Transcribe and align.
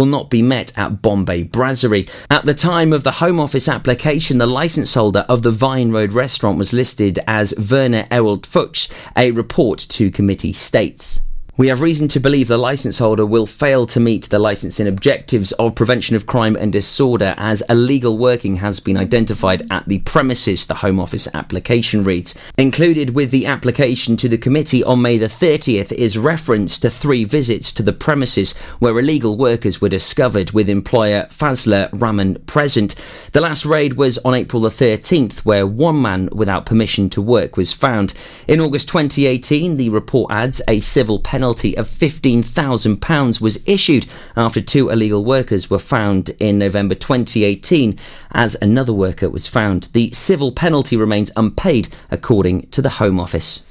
will 0.00 0.06
not 0.06 0.30
be 0.30 0.40
met 0.40 0.72
at 0.78 1.02
Bombay 1.02 1.42
Brasserie. 1.42 2.08
At 2.30 2.46
the 2.46 2.54
time 2.54 2.94
of 2.94 3.04
the 3.04 3.10
Home 3.12 3.38
Office 3.38 3.68
application, 3.68 4.38
the 4.38 4.46
licence 4.46 4.94
holder 4.94 5.26
of 5.28 5.42
the 5.42 5.50
Vine 5.50 5.92
Road 5.92 6.14
restaurant 6.14 6.56
was 6.56 6.72
listed 6.72 7.18
as 7.26 7.52
Werner 7.70 8.06
Ewald 8.10 8.46
Fuchs, 8.46 8.88
a 9.14 9.30
report 9.32 9.78
to 9.90 10.10
committee 10.10 10.54
states. 10.54 11.20
We 11.56 11.66
have 11.66 11.82
reason 11.82 12.08
to 12.08 12.20
believe 12.20 12.48
the 12.48 12.56
license 12.56 12.98
holder 12.98 13.26
will 13.26 13.44
fail 13.44 13.84
to 13.86 14.00
meet 14.00 14.30
the 14.30 14.38
licensing 14.38 14.86
objectives 14.86 15.52
of 15.52 15.74
prevention 15.74 16.14
of 16.14 16.26
crime 16.26 16.56
and 16.56 16.72
disorder 16.72 17.34
as 17.36 17.62
illegal 17.68 18.16
working 18.16 18.56
has 18.56 18.80
been 18.80 18.96
identified 18.96 19.66
at 19.70 19.86
the 19.86 19.98
premises, 19.98 20.66
the 20.66 20.76
Home 20.76 21.00
Office 21.00 21.28
application 21.34 22.04
reads. 22.04 22.34
Included 22.56 23.10
with 23.10 23.30
the 23.30 23.46
application 23.46 24.16
to 24.18 24.28
the 24.28 24.38
committee 24.38 24.82
on 24.84 25.02
May 25.02 25.18
the 25.18 25.26
30th 25.26 25.92
is 25.92 26.16
reference 26.16 26.78
to 26.78 26.88
three 26.88 27.24
visits 27.24 27.72
to 27.72 27.82
the 27.82 27.92
premises 27.92 28.56
where 28.78 28.98
illegal 28.98 29.36
workers 29.36 29.80
were 29.80 29.88
discovered 29.88 30.52
with 30.52 30.68
employer 30.68 31.26
Fazla 31.30 31.90
Rahman 31.92 32.36
present. 32.46 32.94
The 33.32 33.40
last 33.40 33.66
raid 33.66 33.94
was 33.94 34.18
on 34.18 34.34
April 34.34 34.62
the 34.62 34.70
13th 34.70 35.40
where 35.40 35.66
one 35.66 36.00
man 36.00 36.28
without 36.32 36.64
permission 36.64 37.10
to 37.10 37.20
work 37.20 37.56
was 37.56 37.72
found. 37.72 38.14
In 38.46 38.60
August 38.60 38.88
2018, 38.88 39.76
the 39.76 39.90
report 39.90 40.32
adds 40.32 40.62
a 40.68 40.80
civil 40.80 41.18
penalty 41.18 41.39
penalty 41.40 41.74
of 41.78 41.88
£15,000 41.88 43.40
was 43.40 43.66
issued 43.66 44.06
after 44.36 44.60
two 44.60 44.90
illegal 44.90 45.24
workers 45.24 45.70
were 45.70 45.78
found 45.78 46.28
in 46.38 46.58
November 46.58 46.94
2018, 46.94 47.98
as 48.32 48.58
another 48.60 48.92
worker 48.92 49.30
was 49.30 49.46
found. 49.46 49.84
The 49.94 50.10
civil 50.10 50.52
penalty 50.52 50.98
remains 50.98 51.32
unpaid, 51.36 51.88
according 52.10 52.66
to 52.72 52.82
the 52.82 52.90
Home 53.00 53.18
Office. 53.18 53.64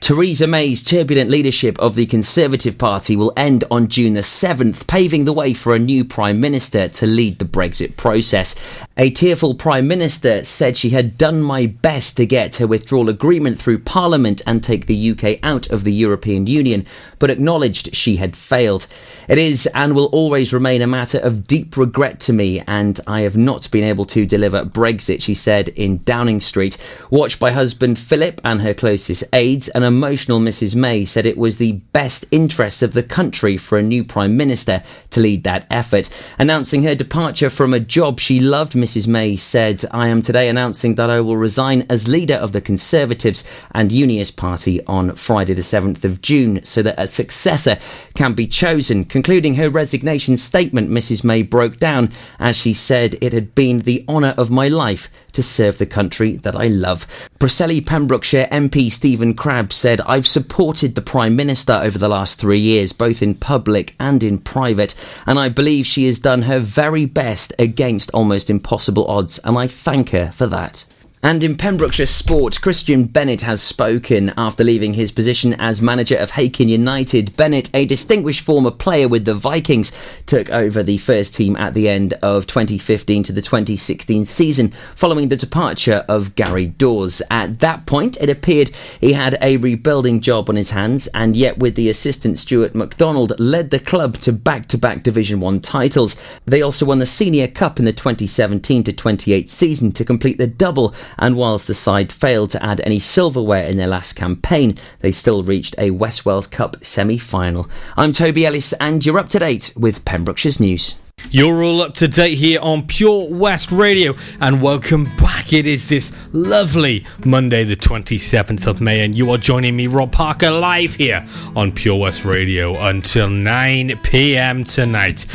Theresa 0.00 0.46
May's 0.46 0.82
turbulent 0.82 1.28
leadership 1.28 1.78
of 1.78 1.94
the 1.94 2.06
Conservative 2.06 2.78
Party 2.78 3.16
will 3.16 3.34
end 3.36 3.64
on 3.70 3.88
June 3.88 4.14
the 4.14 4.22
7th, 4.22 4.86
paving 4.86 5.26
the 5.26 5.34
way 5.34 5.52
for 5.52 5.74
a 5.74 5.78
new 5.78 6.06
Prime 6.06 6.40
Minister 6.40 6.88
to 6.88 7.04
lead 7.04 7.38
the 7.38 7.44
Brexit 7.44 7.98
process. 7.98 8.54
A 9.00 9.08
tearful 9.08 9.54
Prime 9.54 9.88
Minister 9.88 10.44
said 10.44 10.76
she 10.76 10.90
had 10.90 11.16
done 11.16 11.40
my 11.40 11.64
best 11.64 12.18
to 12.18 12.26
get 12.26 12.56
her 12.56 12.66
withdrawal 12.66 13.08
agreement 13.08 13.58
through 13.58 13.78
Parliament 13.78 14.42
and 14.46 14.62
take 14.62 14.84
the 14.84 15.12
UK 15.12 15.38
out 15.42 15.70
of 15.70 15.84
the 15.84 15.92
European 15.92 16.46
Union, 16.46 16.84
but 17.18 17.30
acknowledged 17.30 17.96
she 17.96 18.16
had 18.16 18.36
failed. 18.36 18.86
It 19.26 19.38
is 19.38 19.64
and 19.74 19.94
will 19.94 20.08
always 20.08 20.52
remain 20.52 20.82
a 20.82 20.86
matter 20.86 21.16
of 21.16 21.46
deep 21.46 21.78
regret 21.78 22.20
to 22.20 22.34
me, 22.34 22.60
and 22.66 23.00
I 23.06 23.20
have 23.20 23.38
not 23.38 23.70
been 23.70 23.84
able 23.84 24.04
to 24.04 24.26
deliver 24.26 24.66
Brexit, 24.66 25.22
she 25.22 25.32
said 25.32 25.70
in 25.70 26.02
Downing 26.04 26.40
Street. 26.40 26.76
Watched 27.08 27.40
by 27.40 27.52
husband 27.52 27.98
Philip 27.98 28.42
and 28.44 28.60
her 28.60 28.74
closest 28.74 29.24
aides, 29.32 29.70
an 29.70 29.82
emotional 29.82 30.40
Mrs 30.40 30.76
May 30.76 31.06
said 31.06 31.24
it 31.24 31.38
was 31.38 31.56
the 31.56 31.72
best 31.94 32.26
interests 32.30 32.82
of 32.82 32.92
the 32.92 33.02
country 33.02 33.56
for 33.56 33.78
a 33.78 33.82
new 33.82 34.04
Prime 34.04 34.36
Minister 34.36 34.82
to 35.08 35.20
lead 35.20 35.44
that 35.44 35.66
effort. 35.70 36.10
Announcing 36.38 36.82
her 36.82 36.94
departure 36.94 37.48
from 37.48 37.72
a 37.72 37.80
job 37.80 38.20
she 38.20 38.40
loved, 38.40 38.74
Mrs 38.74 38.89
May 39.06 39.36
said, 39.36 39.84
I 39.92 40.08
am 40.08 40.20
today 40.20 40.48
announcing 40.48 40.96
that 40.96 41.10
I 41.10 41.20
will 41.20 41.36
resign 41.36 41.86
as 41.88 42.08
leader 42.08 42.34
of 42.34 42.52
the 42.52 42.60
Conservatives 42.60 43.48
and 43.72 43.92
Unionist 43.92 44.36
Party 44.36 44.84
on 44.86 45.14
Friday 45.14 45.54
the 45.54 45.62
7th 45.62 46.02
of 46.04 46.20
June 46.20 46.60
so 46.64 46.82
that 46.82 46.98
a 46.98 47.06
successor 47.06 47.78
can 48.14 48.34
be 48.34 48.46
chosen. 48.46 49.04
Concluding 49.04 49.54
her 49.54 49.70
resignation 49.70 50.36
statement, 50.36 50.90
Mrs 50.90 51.22
May 51.22 51.42
broke 51.42 51.76
down 51.76 52.12
as 52.38 52.56
she 52.56 52.74
said 52.74 53.16
it 53.20 53.32
had 53.32 53.54
been 53.54 53.80
the 53.80 54.04
honour 54.08 54.34
of 54.36 54.50
my 54.50 54.66
life 54.66 55.08
to 55.32 55.42
serve 55.42 55.78
the 55.78 55.86
country 55.86 56.36
that 56.36 56.56
I 56.56 56.66
love. 56.66 57.06
Preseli 57.38 57.84
Pembrokeshire 57.84 58.48
MP 58.50 58.90
Stephen 58.90 59.34
Crabb 59.34 59.72
said, 59.72 60.00
I've 60.02 60.26
supported 60.26 60.94
the 60.94 61.02
Prime 61.02 61.36
Minister 61.36 61.72
over 61.72 61.98
the 61.98 62.08
last 62.08 62.40
three 62.40 62.60
years, 62.60 62.92
both 62.92 63.22
in 63.22 63.34
public 63.34 63.94
and 63.98 64.22
in 64.22 64.38
private, 64.38 64.94
and 65.26 65.38
I 65.38 65.48
believe 65.48 65.86
she 65.86 66.06
has 66.06 66.18
done 66.18 66.42
her 66.42 66.58
very 66.58 67.06
best 67.06 67.52
against 67.58 68.10
almost 68.12 68.50
impossible 68.50 69.06
odds, 69.06 69.38
and 69.44 69.56
I 69.56 69.66
thank 69.66 70.10
her 70.10 70.32
for 70.32 70.46
that. 70.46 70.84
And 71.22 71.44
in 71.44 71.58
Pembrokeshire 71.58 72.06
sport, 72.06 72.62
Christian 72.62 73.04
Bennett 73.04 73.42
has 73.42 73.62
spoken 73.62 74.32
after 74.38 74.64
leaving 74.64 74.94
his 74.94 75.12
position 75.12 75.52
as 75.60 75.82
manager 75.82 76.16
of 76.16 76.30
Hakin 76.30 76.70
United. 76.70 77.36
Bennett, 77.36 77.68
a 77.74 77.84
distinguished 77.84 78.40
former 78.40 78.70
player 78.70 79.06
with 79.06 79.26
the 79.26 79.34
Vikings, 79.34 79.92
took 80.24 80.48
over 80.48 80.82
the 80.82 80.96
first 80.96 81.36
team 81.36 81.56
at 81.56 81.74
the 81.74 81.90
end 81.90 82.14
of 82.14 82.46
2015 82.46 83.22
to 83.24 83.32
the 83.34 83.42
2016 83.42 84.24
season 84.24 84.70
following 84.96 85.28
the 85.28 85.36
departure 85.36 86.06
of 86.08 86.34
Gary 86.36 86.68
Dawes. 86.68 87.20
At 87.30 87.58
that 87.58 87.84
point, 87.84 88.16
it 88.18 88.30
appeared 88.30 88.70
he 88.98 89.12
had 89.12 89.36
a 89.42 89.58
rebuilding 89.58 90.22
job 90.22 90.48
on 90.48 90.56
his 90.56 90.70
hands, 90.70 91.06
and 91.08 91.36
yet 91.36 91.58
with 91.58 91.74
the 91.74 91.90
assistant 91.90 92.38
Stuart 92.38 92.74
MacDonald 92.74 93.38
led 93.38 93.70
the 93.70 93.78
club 93.78 94.16
to 94.20 94.32
back-to-back 94.32 95.02
Division 95.02 95.40
1 95.40 95.60
titles. 95.60 96.16
They 96.46 96.62
also 96.62 96.86
won 96.86 96.98
the 96.98 97.04
Senior 97.04 97.48
Cup 97.48 97.78
in 97.78 97.84
the 97.84 97.92
2017 97.92 98.84
to 98.84 98.92
28 98.94 99.50
season 99.50 99.92
to 99.92 100.02
complete 100.02 100.38
the 100.38 100.46
double 100.46 100.94
and 101.18 101.36
whilst 101.36 101.66
the 101.66 101.74
side 101.74 102.12
failed 102.12 102.50
to 102.50 102.64
add 102.64 102.80
any 102.80 102.98
silverware 102.98 103.66
in 103.66 103.76
their 103.76 103.86
last 103.86 104.14
campaign, 104.14 104.78
they 105.00 105.12
still 105.12 105.42
reached 105.42 105.74
a 105.78 105.90
West 105.90 106.24
Wales 106.26 106.46
Cup 106.46 106.84
semi 106.84 107.18
final. 107.18 107.68
I'm 107.96 108.12
Toby 108.12 108.46
Ellis, 108.46 108.72
and 108.74 109.04
you're 109.04 109.18
up 109.18 109.28
to 109.30 109.38
date 109.38 109.72
with 109.76 110.04
Pembrokeshire's 110.04 110.60
news. 110.60 110.96
You're 111.30 111.62
all 111.62 111.82
up 111.82 111.94
to 111.96 112.08
date 112.08 112.36
here 112.36 112.60
on 112.60 112.86
Pure 112.86 113.28
West 113.30 113.70
Radio, 113.70 114.16
and 114.40 114.60
welcome 114.60 115.04
back. 115.16 115.52
It 115.52 115.66
is 115.66 115.88
this 115.88 116.12
lovely 116.32 117.04
Monday, 117.24 117.62
the 117.62 117.76
27th 117.76 118.66
of 118.66 118.80
May, 118.80 119.04
and 119.04 119.14
you 119.14 119.30
are 119.30 119.38
joining 119.38 119.76
me, 119.76 119.86
Rob 119.86 120.10
Parker, 120.10 120.50
live 120.50 120.94
here 120.94 121.24
on 121.54 121.72
Pure 121.72 121.96
West 121.96 122.24
Radio 122.24 122.76
until 122.78 123.28
9 123.28 123.98
pm 124.02 124.64
tonight. 124.64 125.26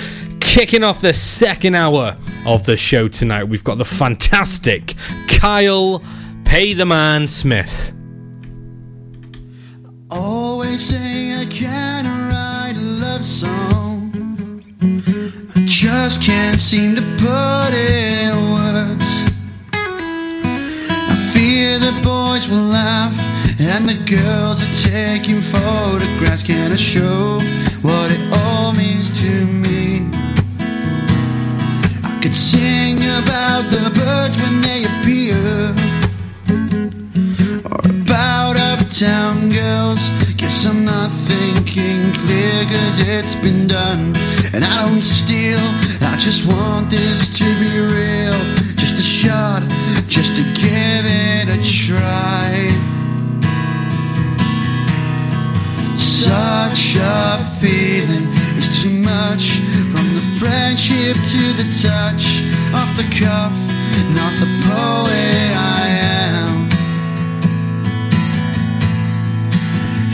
Kicking 0.45 0.83
off 0.85 1.01
the 1.01 1.13
second 1.13 1.75
hour 1.75 2.16
of 2.45 2.66
the 2.66 2.78
show 2.78 3.09
tonight, 3.09 3.44
we've 3.44 3.63
got 3.63 3.78
the 3.78 3.83
fantastic 3.83 4.94
Kyle 5.28 6.01
Pay 6.45 6.73
the 6.73 6.85
Man 6.85 7.28
Smith. 7.28 7.91
Always 10.09 10.85
say 10.85 11.41
I 11.41 11.45
can't 11.47 12.07
write 12.07 12.75
a 12.78 12.79
love 12.79 13.25
song. 13.25 14.63
I 15.56 15.66
just 15.66 16.22
can't 16.22 16.59
seem 16.59 16.95
to 16.95 17.01
put 17.17 17.73
it 17.73 17.91
in 17.91 18.51
words. 18.53 19.03
I 19.73 21.31
fear 21.33 21.79
the 21.79 22.00
boys 22.01 22.47
will 22.47 22.69
laugh 22.69 23.13
and 23.59 23.89
the 23.89 23.95
girls 24.09 24.62
are 24.62 24.89
taking 24.89 25.41
photographs. 25.41 26.44
Can 26.44 26.72
I 26.72 26.77
show 26.77 27.39
what 27.81 28.12
it 28.12 28.22
all 28.31 28.73
means 28.73 29.09
to 29.19 29.45
me? 29.45 29.65
Could 32.25 32.36
sing 32.36 32.97
about 32.97 33.69
the 33.69 33.91
birds 33.94 34.36
when 34.38 34.59
they 34.62 34.86
appear, 34.86 35.38
or 37.69 37.86
about 38.02 38.58
uptown 38.58 39.52
girls. 39.52 40.09
Guess 40.36 40.66
I'm 40.66 40.84
not 40.86 41.12
thinking 41.30 42.12
clear, 42.13 42.63
cause 42.63 42.97
it's 43.08 43.36
been 43.36 43.68
done. 43.68 44.16
And 44.53 44.66
I 44.66 44.90
don't 44.90 45.03
steal, 45.03 45.59
I 46.02 46.18
just 46.18 46.47
want 46.47 46.90
this 46.90 47.30
to 47.38 47.44
be 47.59 47.78
real. 47.78 48.55
Friendship 60.85 61.16
to 61.16 61.53
the 61.53 61.63
touch 61.81 62.44
off 62.73 62.96
the 62.97 63.03
cuff, 63.18 63.53
not 64.13 64.34
the 64.40 64.47
poet 64.63 65.51
I 65.56 65.88
am. 65.88 66.69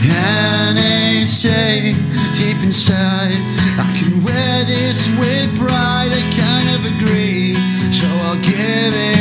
And 0.04 0.76
they 0.76 1.26
say 1.26 1.94
deep 2.34 2.62
inside, 2.62 3.40
I 3.78 3.94
can 3.98 4.22
wear 4.22 4.64
this 4.64 5.08
with 5.18 5.58
pride. 5.58 6.12
I 6.12 6.22
kind 6.36 6.68
of 6.70 6.84
agree, 6.96 7.54
so 7.92 8.06
I'll 8.06 8.40
give 8.40 8.94
it 8.94 9.11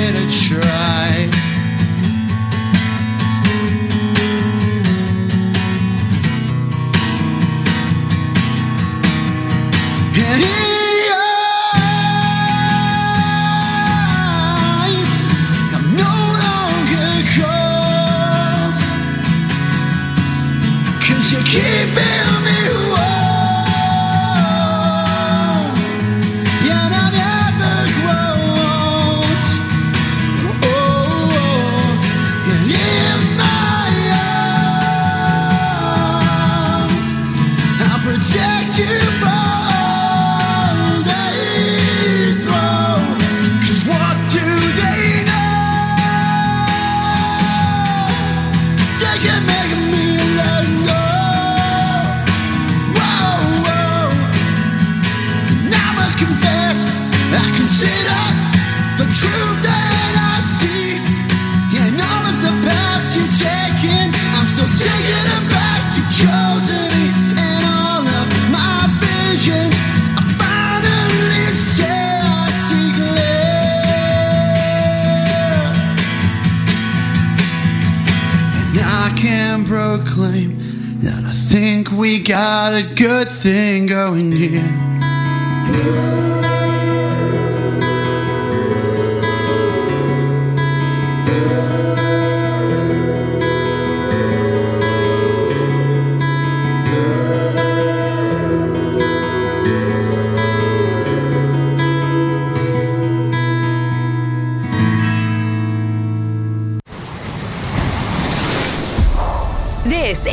Now 78.74 79.06
I 79.06 79.14
can 79.18 79.66
proclaim 79.66 80.58
that 81.02 81.24
I 81.26 81.32
think 81.32 81.92
we 81.92 82.20
got 82.20 82.74
a 82.74 82.84
good 82.84 83.28
thing 83.28 83.88
going 83.88 84.32
here. 84.32 84.92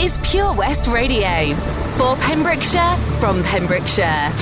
Is 0.00 0.18
Pure 0.18 0.54
West 0.54 0.86
Radio 0.86 1.54
for 1.96 2.14
Pembrokeshire 2.16 2.96
from 3.18 3.42
Pembrokeshire. 3.42 4.32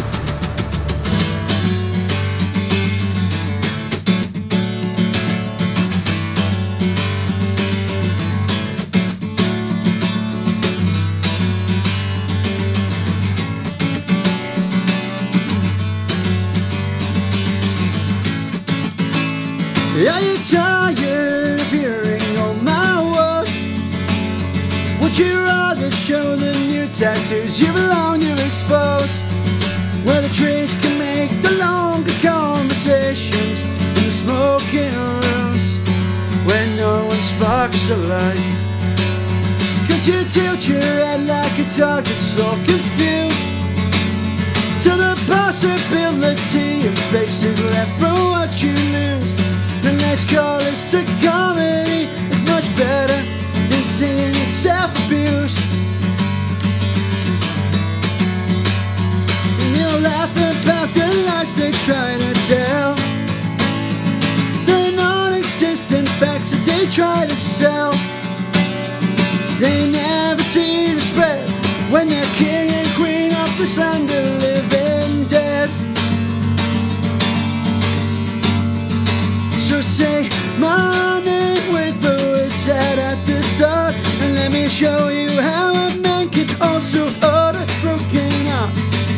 Are 19.98 20.20
you 20.20 20.36
tattoos 26.98 27.60
you 27.60 27.70
belong 27.74 28.22
you 28.22 28.32
expose? 28.32 29.20
Where 30.06 30.22
the 30.22 30.32
trees 30.32 30.74
can 30.80 30.98
make 30.98 31.30
the 31.42 31.52
longest 31.58 32.22
conversations 32.22 33.60
in 33.60 34.04
the 34.06 34.14
smoking 34.24 34.94
rooms 34.96 35.76
where 36.48 36.66
no 36.78 37.04
one 37.04 37.20
sparks 37.20 37.90
a 37.90 37.96
light. 37.96 38.40
Cause 39.86 40.08
you 40.08 40.24
tilt 40.24 40.66
your 40.68 40.80
head 40.80 41.26
like 41.26 41.58
a 41.58 41.64
that's 42.00 42.32
so 42.32 42.48
confused 42.64 43.44
to 44.84 44.90
the 44.96 45.14
possibility 45.28 46.86
of 46.88 46.96
space 46.96 47.42
is 47.42 47.62
left 47.74 47.92
from 48.00 48.16
what 48.32 48.50
you 48.62 48.72
lose. 48.96 49.34
The 49.84 49.92
let's 50.00 50.24
call 50.32 50.60
is 50.60 50.94
a 50.94 51.04
comedy. 51.20 52.08
It's 52.30 52.48
much 52.48 52.68
better 52.78 53.20
than 53.68 53.84
singing 53.84 54.30
it's 54.30 54.52
self-abuse. 54.64 55.65
Say 79.96 80.28
my 80.58 81.22
name 81.24 81.72
with 81.72 81.96
the 82.02 82.16
word 82.28 82.52
said 82.52 82.98
at 82.98 83.18
the 83.24 83.42
start, 83.42 83.94
and 84.20 84.34
let 84.34 84.52
me 84.52 84.66
show 84.68 85.08
you 85.08 85.40
how 85.40 85.72
a 85.72 85.88
man 86.04 86.28
can 86.28 86.48
also 86.60 87.04
order 87.24 87.64
broken 87.80 88.30
up. 88.60 88.68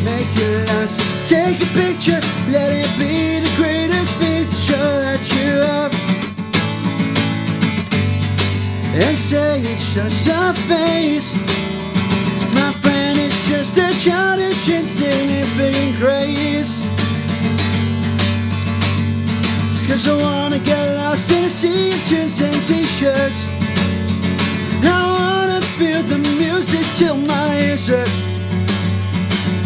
Make 0.05 0.31
it 0.37 0.69
last. 0.69 1.01
Take 1.27 1.59
a 1.61 1.71
picture, 1.75 2.21
let 2.55 2.71
it 2.71 2.91
be 2.97 3.41
the 3.41 3.53
greatest 3.57 4.15
picture 4.23 4.91
that 5.03 5.23
you 5.35 5.51
have 5.67 5.93
and 9.03 9.19
say 9.19 9.61
it's 9.61 9.95
just 9.95 10.29
a 10.29 10.55
phase. 10.69 11.35
My 12.55 12.71
friend, 12.83 13.19
it's 13.19 13.49
just 13.49 13.77
a 13.79 13.91
childish, 13.99 14.69
insignificant 14.69 15.97
craze. 15.99 16.88
Cause 19.99 20.11
I 20.11 20.23
wanna 20.23 20.61
get 20.61 20.95
lost 20.95 21.33
in 21.33 21.45
a 21.45 21.51
sea 21.51 21.91
of 21.91 22.07
tunes 22.07 22.41
and 22.41 22.55
t-shirts. 22.65 23.49
I 24.85 25.03
wanna 25.19 25.61
feel 25.77 26.05
the 26.05 26.19
music 26.39 26.87
till 26.95 27.17
my 27.17 27.59
ears 27.59 27.89
hurt. 27.89 28.09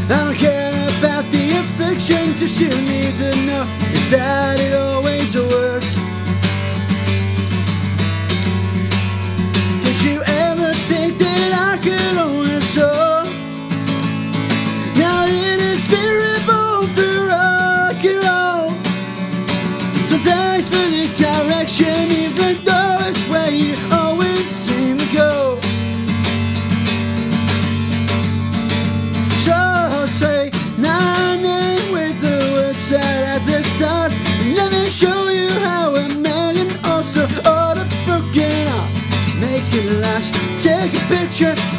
I 0.08 0.24
don't 0.24 0.34
care 0.34 0.72
about 0.96 1.30
the 1.32 1.44
affliction, 1.60 2.32
just 2.38 2.58
you 2.58 2.70
need 2.70 3.14
to 3.18 3.30
know 3.44 3.66
is 3.92 4.10
that 4.10 4.58
it 4.58 4.72
always 4.72 5.36
works. 5.36 5.98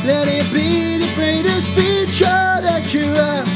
Let 0.06 0.28
it 0.28 0.52
be 0.54 0.98
the 0.98 1.12
greatest 1.16 1.70
feature 1.70 2.26
that 2.26 2.94
you 2.94 3.06
have. 3.14 3.48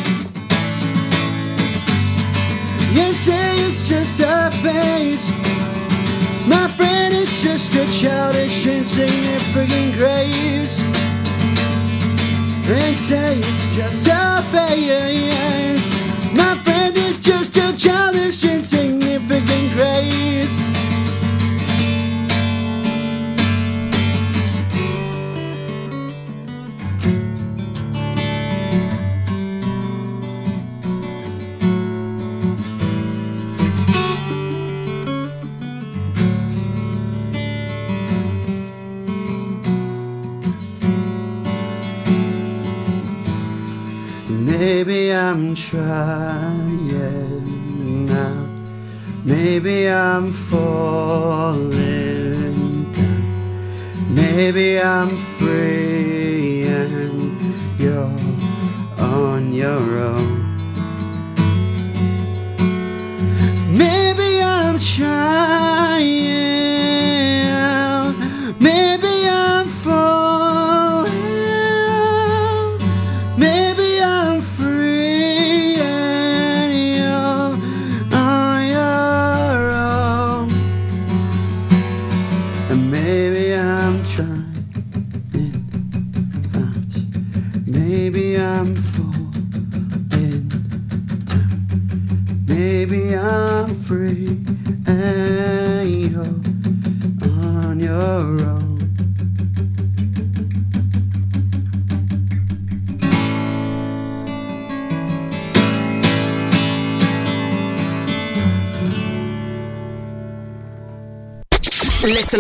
You 2.96 3.13
say 3.13 3.56
it's 3.66 3.88
just 3.88 4.22
a 4.22 4.50
phase. 4.63 5.30
My 6.48 6.68
friend 6.70 7.13
is 7.13 7.44
just 7.44 7.75
a 7.75 7.86
childish, 7.92 8.66
insignificant 8.66 9.96
grace. 9.96 10.82
And 12.70 12.98
say 12.98 13.38
it's 13.38 13.75
just 13.75 14.08
a 14.08 14.42
phase. 14.51 15.82
My 16.36 16.56
friend 16.63 16.98
is 16.98 17.18
just 17.18 17.56
a 17.58 17.75
childish, 17.77 18.26
I'm 45.58 45.64
trying 45.64 46.86
now. 48.06 48.46
Maybe 49.26 49.90
I'm 49.90 50.32
falling 50.32 51.72
down. 52.92 54.14
Maybe 54.14 54.80
I'm 54.80 55.10
free 55.10 56.68
and 56.68 57.42
you're 57.80 58.20
on 59.00 59.52
your 59.52 60.00
own. 60.00 60.46
Maybe 63.76 64.42
I'm 64.44 64.78
trying. 64.78 65.47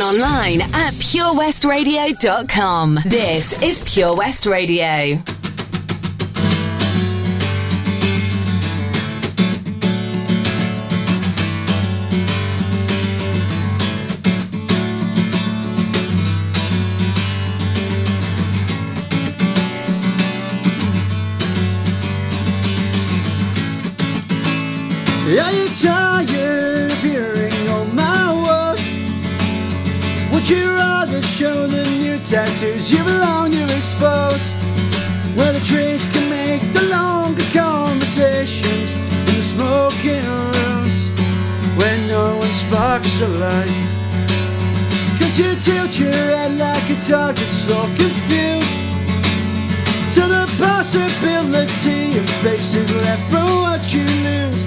Online 0.01 0.61
at 0.61 0.93
purewestradio.com. 0.95 2.99
This 3.05 3.61
is 3.61 3.83
Pure 3.91 4.15
West 4.15 4.45
Radio. 4.45 5.21
Are 25.29 25.51
you 25.51 25.67
tired 25.81 26.91
tattoos 32.29 32.91
you 32.91 33.01
belong 33.05 33.53
you 33.53 33.63
expose? 33.63 34.51
Where 35.37 35.53
the 35.53 35.63
trees 35.63 36.05
can 36.11 36.29
make 36.29 36.61
the 36.73 36.83
longest 36.89 37.53
conversations 37.53 38.91
in 38.91 39.35
the 39.39 39.45
smoking 39.55 40.25
rooms 40.27 41.07
where 41.79 41.97
no 42.09 42.35
one 42.35 42.55
sparks 42.65 43.21
a 43.21 43.29
light. 43.29 43.71
Cause 45.17 45.39
you 45.39 45.55
tilt 45.55 45.97
your 45.99 46.11
head 46.11 46.51
like 46.57 46.89
a 46.89 46.95
that's 47.31 47.57
so 47.69 47.79
confused 47.95 48.75
to 50.15 50.21
the 50.27 50.45
possibility 50.59 52.17
of 52.19 52.27
spaces 52.27 52.93
left 53.03 53.23
from 53.31 53.47
what 53.63 53.81
you 53.93 54.03
lose. 54.27 54.63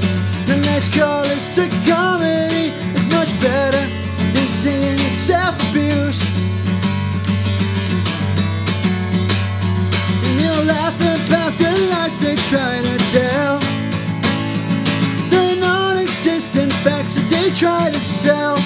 And 0.49 0.65
let's 0.65 0.89
call 0.97 1.25
this 1.25 1.59
a 1.59 1.69
comedy. 1.85 2.73
It's 2.95 3.05
much 3.13 3.33
better 3.43 3.85
than 4.33 4.49
seeing 4.49 4.97
self-abuse. 5.13 5.90
The 11.61 11.73
lies 11.93 12.19
they 12.19 12.37
try 12.51 12.81
to 12.89 12.97
tell. 13.13 13.59
The 15.35 15.57
non-existent 15.61 16.73
facts 16.85 17.15
that 17.17 17.29
they 17.35 17.49
try 17.63 17.91
to 17.91 18.01
sell. 18.01 18.57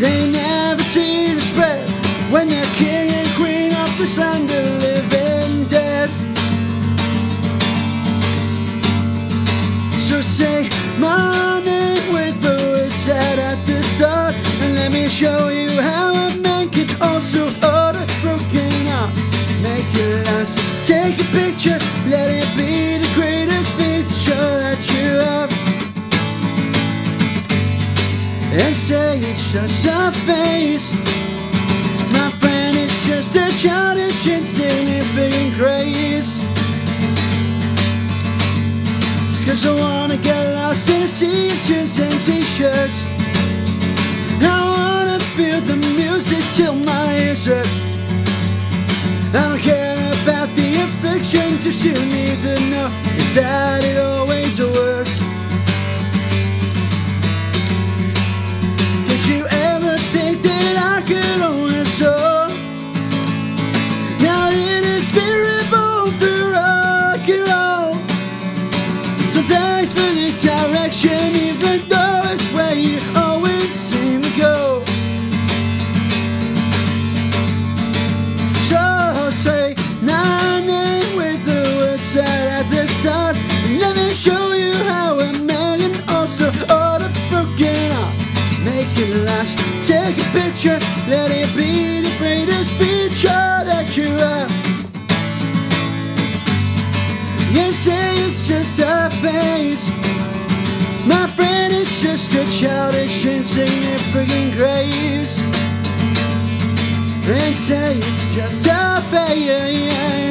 They 0.00 0.30
never 0.30 0.82
see 0.82 1.34
the 1.34 1.40
spread 1.40 1.88
when 2.32 2.48
they're 2.48 2.72
king 2.80 3.08
and 3.18 3.28
queen 3.40 3.72
of 3.84 3.90
the 3.98 4.06
sun 4.06 4.46
the 4.46 4.60
living 4.84 5.64
dead. 5.68 6.08
So 10.08 10.20
say 10.20 10.68
my 10.98 11.62
name 11.64 12.12
with 12.12 12.36
the 12.42 12.56
word 12.70 12.92
said 12.92 13.38
at 13.38 13.58
the 13.66 13.82
start, 13.82 14.34
and 14.62 14.74
let 14.74 14.90
me 14.92 15.06
show 15.08 15.48
you 15.48 15.70
how 15.80 16.12
a 16.12 16.28
man 16.42 16.68
can 16.70 16.88
also 17.00 17.48
Take 20.86 21.18
a 21.18 21.24
picture, 21.32 21.78
let 22.06 22.30
it 22.30 22.46
be 22.56 22.98
the 22.98 23.10
greatest 23.16 23.76
picture 23.76 24.48
that 24.62 24.78
you 24.94 25.18
have 25.18 25.50
and 28.52 28.76
say 28.76 29.18
it's 29.18 29.50
just 29.50 29.84
a 29.86 30.12
phase. 30.12 30.92
My 32.12 32.30
friend, 32.38 32.76
it's 32.76 33.04
just 33.04 33.34
a 33.34 33.50
childish, 33.60 34.28
insignificant 34.28 35.54
craze. 35.58 36.38
Cause 39.44 39.66
I 39.66 39.74
wanna 39.74 40.18
get 40.18 40.54
lost 40.54 40.88
in 40.88 41.02
a 41.02 41.08
sea 41.08 41.48
of 41.48 41.60
jeans 41.64 41.98
and 41.98 42.14
t-shirts. 42.22 43.04
I 44.40 44.62
wanna 44.70 45.18
feel 45.34 45.60
the 45.62 45.78
music 45.98 46.44
till 46.54 46.76
my 46.76 47.16
ears 47.18 47.46
hurt. 47.46 47.66
I 49.34 49.48
don't 49.50 49.58
care 49.58 49.95
just 51.22 51.84
you 51.84 51.92
need 51.92 52.40
to 52.42 52.54
know 52.70 52.86
is 53.16 53.34
that 53.34 53.82
it 53.84 53.98
always 53.98 54.60
works. 54.60 55.25
Picture, 90.66 90.86
let 91.08 91.30
it 91.30 91.54
be 91.56 92.00
the 92.00 92.12
greatest 92.18 92.72
feature 92.72 93.28
that 93.28 93.96
you 93.96 94.08
have. 94.18 94.50
You 97.54 97.72
say 97.72 98.14
it's 98.26 98.48
just 98.48 98.80
a 98.80 99.08
phase. 99.22 99.90
My 101.06 101.28
friend 101.28 101.72
is 101.72 102.02
just 102.02 102.34
a 102.34 102.44
childish, 102.50 103.24
insignificant 103.24 104.54
grace. 104.54 105.38
And 107.28 107.54
say 107.54 107.98
it's 107.98 108.34
just 108.34 108.66
a 108.66 109.00
phase. 109.10 110.25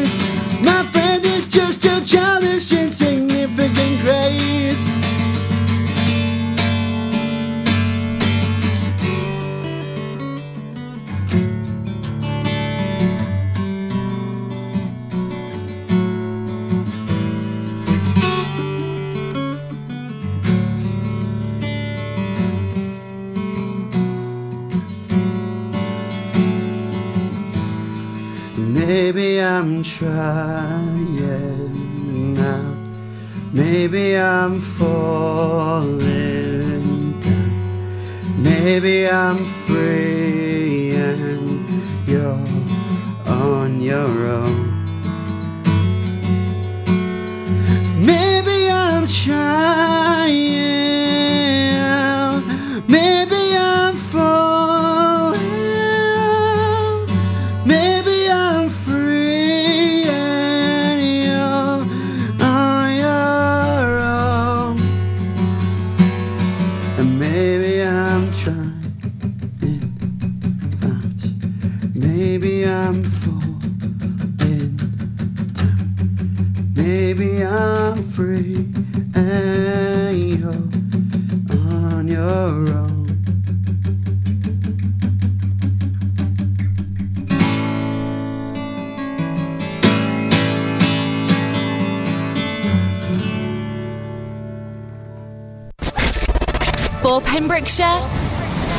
I'm 30.01 30.54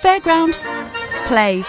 fairground, 0.00 0.54
play. 1.26 1.64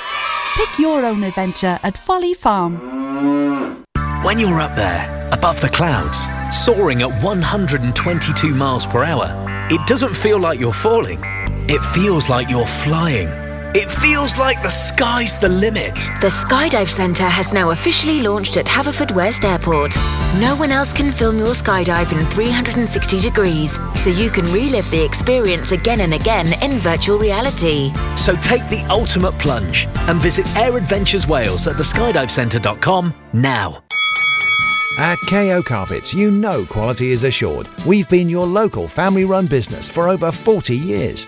Pick 0.55 0.79
your 0.79 1.05
own 1.05 1.23
adventure 1.23 1.79
at 1.83 1.97
Folly 1.97 2.33
Farm. 2.33 3.85
When 4.23 4.37
you're 4.39 4.59
up 4.59 4.75
there, 4.75 5.29
above 5.31 5.61
the 5.61 5.69
clouds, 5.69 6.27
soaring 6.51 7.01
at 7.01 7.23
122 7.23 8.53
miles 8.53 8.85
per 8.85 9.03
hour, 9.03 9.27
it 9.71 9.85
doesn't 9.87 10.15
feel 10.15 10.39
like 10.39 10.59
you're 10.59 10.73
falling. 10.73 11.19
It 11.69 11.81
feels 11.81 12.29
like 12.29 12.49
you're 12.49 12.65
flying. 12.65 13.48
It 13.75 13.91
feels 13.91 14.35
like 14.35 14.63
the 14.63 14.69
sky's 14.69 15.37
the 15.37 15.47
limit. 15.47 15.93
The 16.21 16.29
Skydive 16.29 16.89
Centre 16.89 17.29
has 17.29 17.53
now 17.53 17.69
officially 17.69 18.19
launched 18.19 18.57
at 18.57 18.65
Haverfordwest 18.65 19.45
Airport. 19.45 19.95
No 20.41 20.55
one 20.55 20.71
else 20.71 20.91
can 20.91 21.11
film 21.11 21.37
your 21.37 21.53
skydive 21.53 22.11
in 22.11 22.25
360 22.31 23.19
degrees, 23.19 23.77
so 24.01 24.09
you 24.09 24.31
can 24.31 24.45
relive 24.45 24.89
the 24.89 25.05
experience 25.05 25.71
again 25.71 26.01
and 26.01 26.15
again 26.15 26.47
in 26.63 26.79
virtual 26.79 27.19
reality. 27.19 27.91
So 28.15 28.35
take 28.37 28.67
the 28.69 28.83
ultimate 28.89 29.37
plunge 29.37 29.87
and 30.07 30.19
visit 30.19 30.47
Air 30.57 30.75
Adventures 30.75 31.27
Wales 31.27 31.67
at 31.67 31.73
theskydivecentre.com 31.73 33.13
now. 33.33 33.83
At 34.97 35.19
KO 35.29 35.61
Carpets, 35.61 36.11
you 36.11 36.31
know 36.31 36.65
quality 36.65 37.11
is 37.11 37.23
assured. 37.23 37.67
We've 37.85 38.09
been 38.09 38.29
your 38.29 38.47
local 38.47 38.87
family 38.87 39.25
run 39.25 39.45
business 39.45 39.87
for 39.87 40.09
over 40.09 40.31
40 40.31 40.75
years. 40.75 41.27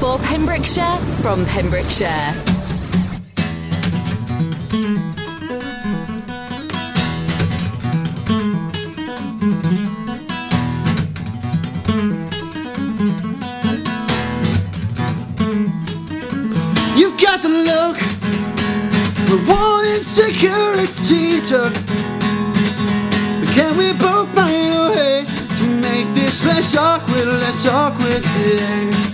For 0.00 0.18
Pembrokeshire, 0.20 0.96
from 1.20 1.44
Pembrokeshire. 1.44 2.32
You've 16.96 17.20
got 17.20 17.42
the 17.42 17.50
look 17.50 17.98
for 19.28 19.36
one 19.52 19.84
insecurity 19.84 21.42
took. 21.42 21.74
Can 23.52 23.76
we 23.76 23.92
both 23.98 24.30
find 24.34 24.74
a 24.74 24.90
way 24.96 25.26
to 25.58 25.64
make 25.82 26.06
this 26.14 26.46
less 26.46 26.74
awkward, 26.74 27.26
less 27.26 27.68
awkward 27.68 28.22
today? 28.22 29.09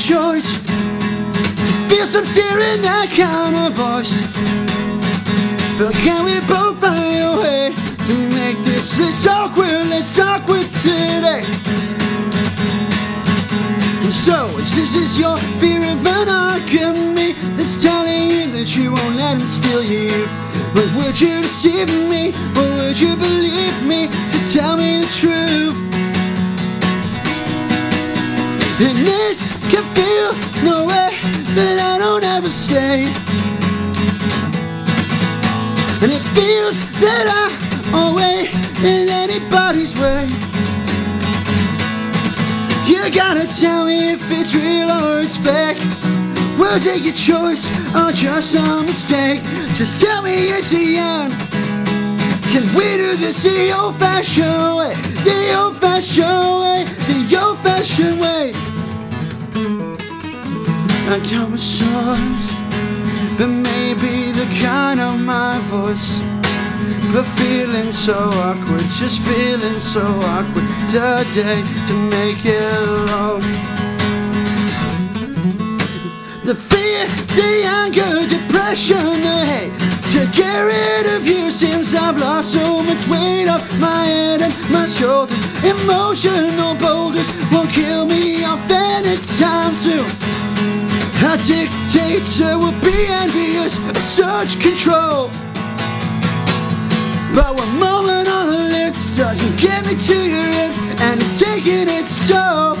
Choice 0.00 0.56
to 0.56 1.74
feel 1.88 2.06
sincere 2.06 2.58
in 2.72 2.80
that 2.80 3.08
kind 3.12 3.54
of 3.56 3.76
voice. 3.76 4.24
But 5.76 5.92
can 6.00 6.24
we 6.24 6.40
both 6.48 6.80
find 6.80 7.20
a 7.20 7.36
way 7.36 7.74
to 7.74 8.14
make 8.32 8.56
this 8.64 8.98
less 8.98 9.26
awkward, 9.26 9.88
less 9.92 10.18
awkward 10.18 10.64
today? 10.80 11.44
And 14.00 14.12
so, 14.12 14.48
if 14.56 14.72
this 14.72 14.96
is 14.96 15.20
your 15.20 15.36
fear 15.60 15.82
of 15.92 16.02
monogamy 16.02 17.32
that's 17.56 17.82
telling 17.82 18.30
you 18.30 18.46
that 18.56 18.72
you 18.76 18.92
won't 18.92 19.16
let 19.16 19.36
him 19.36 19.46
steal 19.46 19.84
you, 19.84 20.08
but 20.72 20.88
would 20.96 21.20
you 21.20 21.42
deceive 21.42 21.92
me, 22.08 22.32
or 22.56 22.68
would 22.80 22.98
you 22.98 23.16
believe 23.16 23.76
me 23.84 24.08
to 24.08 24.38
tell 24.48 24.76
me 24.76 25.00
the 25.00 25.10
truth? 25.12 25.90
And 28.82 28.96
this 29.04 29.49
can 29.70 29.84
feel 29.94 30.30
no 30.64 30.84
way 30.84 31.10
that 31.54 31.78
I 31.78 31.98
don't 31.98 32.24
ever 32.24 32.50
say. 32.50 33.06
And 36.02 36.10
it 36.10 36.24
feels 36.34 36.78
that 36.98 37.26
I 37.30 37.46
always 37.94 38.50
in 38.82 39.08
anybody's 39.08 39.94
way. 39.94 40.26
You 42.90 42.98
gotta 43.14 43.46
tell 43.46 43.84
me 43.84 44.10
if 44.10 44.22
it's 44.30 44.56
real 44.56 44.90
or 44.90 45.20
it's 45.20 45.36
fake. 45.36 45.78
Was 46.58 46.86
it 46.86 47.02
your 47.02 47.14
choice 47.14 47.70
or 47.94 48.10
just 48.10 48.56
a 48.56 48.82
mistake? 48.82 49.40
Just 49.74 50.00
tell 50.04 50.22
me 50.22 50.50
it's 50.50 50.70
the 50.70 50.96
end. 50.98 51.32
Can 52.50 52.66
we 52.74 52.96
do 52.98 53.14
this 53.16 53.44
the 53.44 53.70
old 53.70 54.00
fashioned 54.00 54.76
way? 54.76 55.09
I 61.12 61.18
got 61.28 61.50
my 61.50 61.56
songs, 61.56 62.40
but 63.36 63.48
maybe 63.48 64.30
the 64.30 64.46
kind 64.62 65.00
of 65.00 65.18
my 65.20 65.58
voice. 65.66 66.22
But 67.12 67.26
feeling 67.34 67.90
so 67.90 68.14
awkward, 68.14 68.86
just 68.94 69.18
feeling 69.26 69.80
so 69.80 70.06
awkward 70.06 70.70
today 70.86 71.62
to 71.88 71.94
make 72.14 72.46
it 72.46 72.62
alone. 72.86 73.42
The 76.44 76.54
fear, 76.54 77.02
the 77.34 77.66
anger, 77.66 78.14
depression, 78.30 79.02
the 79.26 79.38
hate 79.50 79.74
to 80.14 80.20
get 80.30 80.60
rid 80.60 81.06
of 81.16 81.26
you 81.26 81.50
seems 81.50 81.92
I've 81.92 82.20
lost 82.20 82.54
so 82.54 82.84
much 82.84 83.08
weight 83.08 83.48
off 83.48 83.66
my 83.80 84.04
head 84.04 84.42
and 84.42 84.54
my 84.70 84.86
shoulders. 84.86 85.36
Emotional 85.64 86.76
boulders 86.76 87.26
won't 87.50 87.70
kill 87.70 88.04
me 88.06 88.44
off 88.44 88.62
anytime 88.70 89.74
soon. 89.74 90.06
A 91.22 91.36
dictator 91.36 92.58
will 92.58 92.74
be 92.80 93.06
envious 93.06 93.78
of 93.90 93.96
such 93.98 94.58
control. 94.58 95.28
But 97.34 97.54
one 97.54 97.78
moment 97.78 98.26
on 98.28 98.48
the 98.48 98.58
lips 98.72 99.16
doesn't 99.16 99.56
get 99.60 99.86
me 99.86 99.94
to 99.94 100.16
your 100.16 100.48
lips, 100.58 100.80
and 101.02 101.20
it's 101.20 101.38
taking 101.38 101.88
its 101.88 102.26
toll. 102.26 102.74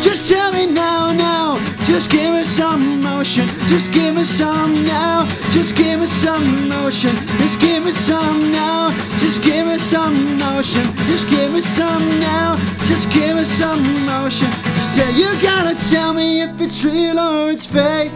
Just 0.00 0.30
tell 0.30 0.52
me 0.52 0.66
now, 0.66 1.12
now. 1.12 1.56
Just 1.84 2.10
give 2.10 2.32
me 2.32 2.44
some 2.44 2.80
emotion. 2.98 3.46
Just 3.68 3.92
give 3.92 4.14
me 4.14 4.24
some 4.24 4.72
now. 4.84 5.26
Just 5.50 5.76
give 5.76 6.00
me 6.00 6.06
some 6.06 6.42
emotion. 6.64 7.10
Just 7.42 7.60
give 7.60 7.84
me 7.84 7.90
some 7.90 8.52
now. 8.52 8.88
Just 9.18 9.42
give 9.42 9.66
me 9.66 9.76
some 9.76 10.14
emotion. 10.14 10.84
Just 11.10 11.28
give 11.28 11.52
me 11.52 11.60
some 11.60 12.20
now. 12.20 12.56
Just 12.86 13.12
give 13.12 13.36
me 13.36 13.44
some 13.44 13.84
emotion. 14.00 14.73
Say 14.94 15.10
you 15.16 15.26
gotta 15.42 15.74
tell 15.90 16.14
me 16.14 16.42
if 16.42 16.60
it's 16.60 16.84
real 16.84 17.18
or 17.18 17.50
it's 17.50 17.66
fake. 17.66 18.12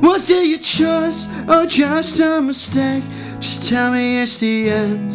Was 0.00 0.30
it 0.30 0.46
your 0.46 0.60
choice 0.60 1.26
or 1.48 1.66
just 1.66 2.20
a 2.20 2.40
mistake? 2.40 3.02
Just 3.40 3.68
tell 3.68 3.90
me 3.90 4.22
it's 4.22 4.38
the 4.38 4.70
end. 4.70 5.10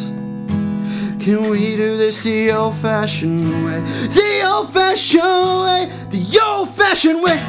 Can 1.21 1.49
we 1.49 1.77
do 1.77 1.95
this 1.95 2.23
the 2.23 2.51
old 2.51 2.75
fashioned 2.75 3.63
way? 3.63 3.79
The 4.09 4.43
old 4.45 4.73
fashioned 4.73 5.21
way! 5.63 5.89
The 6.09 6.39
old 6.43 6.75
fashioned 6.75 7.23
way! 7.23 7.39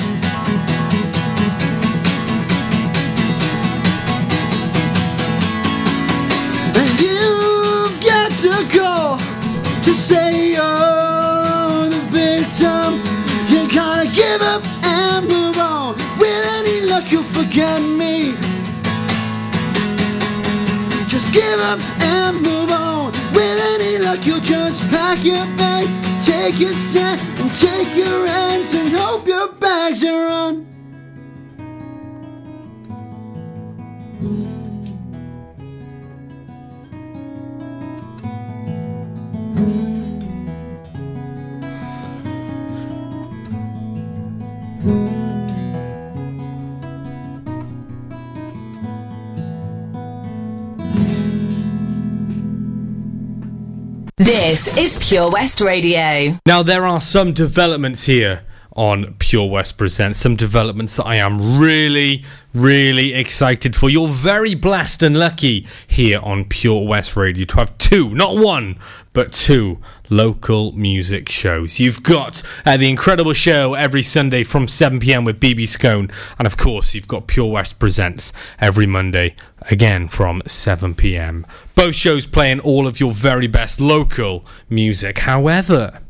And 6.78 7.00
you've 7.00 8.00
got 8.06 8.30
to 8.46 8.54
go 8.72 9.18
to 9.82 9.92
say 9.92 10.52
you're 10.52 10.91
give 14.12 14.42
up 14.42 14.62
and 14.84 15.26
move 15.28 15.58
on. 15.58 15.94
With 16.18 16.44
any 16.58 16.82
luck, 16.82 17.10
you'll 17.10 17.22
forget 17.22 17.80
me. 17.80 18.34
Just 21.08 21.32
give 21.32 21.60
up 21.60 21.80
and 22.02 22.36
move 22.42 22.70
on. 22.70 23.12
With 23.34 23.58
any 23.74 23.98
luck, 23.98 24.24
you'll 24.26 24.40
just 24.40 24.88
pack 24.90 25.24
your 25.24 25.44
bag, 25.56 25.86
take 26.24 26.58
your 26.58 26.72
set, 26.72 27.18
and 27.40 27.50
take 27.56 27.94
your 27.96 28.26
ends, 28.26 28.74
and 28.74 28.88
hope 28.96 29.26
your 29.26 29.48
bags 29.52 30.04
are 30.04 30.28
on. 30.28 30.66
This 54.52 54.76
is 54.76 55.08
Pure 55.08 55.30
West 55.30 55.62
Radio. 55.62 56.38
Now, 56.44 56.62
there 56.62 56.84
are 56.84 57.00
some 57.00 57.32
developments 57.32 58.04
here 58.04 58.42
on 58.76 59.14
Pure 59.14 59.48
West 59.48 59.78
Presents, 59.78 60.18
some 60.18 60.36
developments 60.36 60.96
that 60.96 61.04
I 61.04 61.16
am 61.16 61.58
really, 61.58 62.22
really 62.52 63.14
excited 63.14 63.74
for. 63.74 63.88
You're 63.88 64.08
very 64.08 64.54
blessed 64.54 65.02
and 65.02 65.18
lucky 65.18 65.66
here 65.86 66.20
on 66.22 66.44
Pure 66.44 66.86
West 66.86 67.16
Radio 67.16 67.46
to 67.46 67.56
have 67.56 67.78
two, 67.78 68.14
not 68.14 68.36
one, 68.36 68.78
but 69.14 69.32
two 69.32 69.78
local 70.12 70.72
music 70.72 71.28
shows. 71.28 71.80
You've 71.80 72.02
got 72.02 72.42
uh, 72.64 72.76
the 72.76 72.88
incredible 72.88 73.32
show 73.32 73.74
every 73.74 74.02
Sunday 74.02 74.44
from 74.44 74.68
7 74.68 75.00
pm 75.00 75.24
with 75.24 75.40
BB 75.40 75.66
Scone, 75.68 76.10
and 76.38 76.46
of 76.46 76.56
course, 76.56 76.94
you've 76.94 77.08
got 77.08 77.26
Pure 77.26 77.50
West 77.50 77.78
Presents 77.78 78.32
every 78.60 78.86
Monday 78.86 79.34
again 79.70 80.08
from 80.08 80.42
7 80.46 80.94
pm. 80.94 81.46
Both 81.74 81.94
shows 81.94 82.26
playing 82.26 82.60
all 82.60 82.86
of 82.86 83.00
your 83.00 83.12
very 83.12 83.46
best 83.46 83.80
local 83.80 84.44
music. 84.68 85.20
However, 85.20 86.00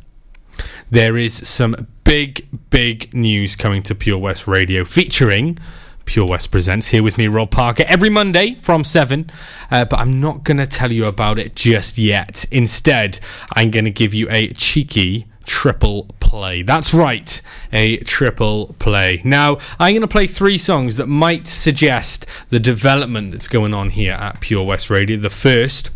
there 0.91 1.17
is 1.17 1.49
some 1.49 1.87
big, 2.05 2.47
big 2.71 3.15
news 3.15 3.57
coming 3.57 3.83
to 3.85 3.95
Pure 3.95 4.19
West 4.19 4.47
Radio 4.47 4.85
featuring 4.85 5.59
Pure 6.05 6.27
West 6.27 6.51
Presents 6.51 6.89
here 6.89 7.03
with 7.03 7.19
me, 7.19 7.27
Rob 7.27 7.51
Parker, 7.51 7.85
every 7.87 8.11
Monday 8.11 8.57
from 8.63 8.85
7. 8.85 9.31
Uh, 9.71 9.85
but 9.85 9.99
I'm 9.99 10.21
not 10.21 10.45
going 10.45 10.59
to 10.59 10.67
tell 10.67 10.93
you 10.93 11.07
about 11.07 11.39
it 11.39 11.57
just 11.57 11.99
yet. 11.99 12.45
Instead, 12.51 13.19
I'm 13.55 13.71
going 13.71 13.85
to 13.85 13.91
give 13.91 14.15
you 14.15 14.29
a 14.31 14.49
cheeky 14.49 15.27
triple 15.45 16.07
play. 16.21 16.63
That's 16.63 16.95
right, 16.95 17.41
a 17.73 17.99
triple 17.99 18.75
play. 18.79 19.21
Now, 19.25 19.59
I'm 19.79 19.93
going 19.93 20.03
to 20.03 20.09
play 20.09 20.27
three 20.27 20.59
songs 20.59 20.97
that 20.97 21.07
might 21.07 21.47
suggest 21.47 22.27
the 22.51 22.61
development 22.61 23.33
that's 23.33 23.49
going 23.49 23.75
on 23.75 23.91
here 23.91 24.13
at 24.13 24.41
Pure 24.41 24.65
West 24.65 24.91
Radio. 24.91 25.17
The 25.17 25.31
first 25.31 25.91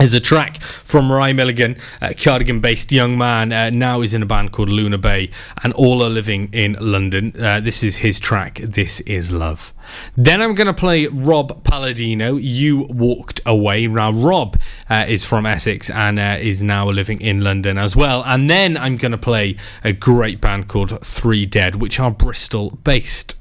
is 0.00 0.14
a 0.14 0.20
track 0.20 0.62
from 0.62 1.06
Mariah 1.06 1.34
Milligan, 1.34 1.76
a 2.00 2.14
Cardigan 2.14 2.60
based 2.60 2.90
young 2.92 3.18
man, 3.18 3.52
uh, 3.52 3.68
now 3.68 4.00
is 4.00 4.14
in 4.14 4.22
a 4.22 4.26
band 4.26 4.50
called 4.50 4.70
Luna 4.70 4.96
Bay, 4.96 5.30
and 5.62 5.72
all 5.74 6.02
are 6.02 6.08
living 6.08 6.48
in 6.52 6.76
London. 6.80 7.34
Uh, 7.38 7.60
this 7.60 7.84
is 7.84 7.98
his 7.98 8.18
track, 8.18 8.58
This 8.62 9.00
Is 9.00 9.32
Love. 9.32 9.74
Then 10.16 10.40
I'm 10.40 10.54
going 10.54 10.66
to 10.66 10.72
play 10.72 11.08
Rob 11.08 11.62
Palladino, 11.62 12.36
You 12.36 12.86
Walked 12.88 13.42
Away. 13.44 13.86
Now, 13.86 14.12
Rob 14.12 14.58
uh, 14.88 15.04
is 15.06 15.26
from 15.26 15.44
Essex 15.44 15.90
and 15.90 16.18
uh, 16.18 16.38
is 16.40 16.62
now 16.62 16.88
living 16.88 17.20
in 17.20 17.42
London 17.42 17.76
as 17.76 17.94
well. 17.94 18.24
And 18.24 18.48
then 18.48 18.78
I'm 18.78 18.96
going 18.96 19.12
to 19.12 19.18
play 19.18 19.56
a 19.84 19.92
great 19.92 20.40
band 20.40 20.68
called 20.68 21.04
Three 21.04 21.44
Dead, 21.44 21.76
which 21.76 22.00
are 22.00 22.10
Bristol 22.10 22.70
based 22.82 23.34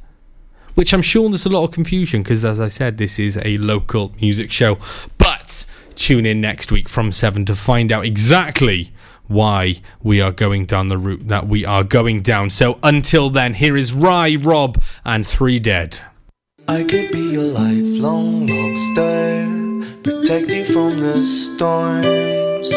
which 0.74 0.94
I'm 0.94 1.02
sure 1.02 1.28
there's 1.30 1.46
a 1.46 1.50
lot 1.50 1.66
of 1.66 1.72
confusion 1.72 2.24
because, 2.24 2.46
as 2.46 2.62
I 2.62 2.70
said, 2.70 2.98
this 2.98 3.20
is 3.20 3.38
a 3.44 3.58
local 3.58 4.14
music 4.22 4.52
show. 4.52 4.78
But 5.18 5.66
tune 6.02 6.26
in 6.26 6.42
next 6.42 6.72
week 6.72 6.90
from 6.90 7.12
7 7.12 7.46
to 7.46 7.56
find 7.56 7.92
out 7.92 8.04
exactly 8.04 8.92
why 9.28 9.76
we 10.02 10.20
are 10.20 10.32
going 10.32 10.66
down 10.66 10.90
the 10.90 10.98
route 10.98 11.28
that 11.28 11.48
we 11.48 11.64
are 11.64 11.84
going 11.84 12.22
down. 12.22 12.50
So 12.50 12.80
until 12.82 13.30
then, 13.30 13.54
here 13.54 13.78
is 13.78 13.94
Rye, 13.94 14.36
Rob, 14.36 14.82
and 15.06 15.26
Three 15.26 15.60
Dead. 15.60 16.00
I 16.68 16.84
could 16.84 17.12
be 17.12 17.32
your 17.32 17.44
lifelong 17.44 18.48
lobster, 18.48 20.02
protect 20.04 20.52
you 20.52 20.66
from 20.66 21.00
the 21.00 21.24
storms. 21.24 22.72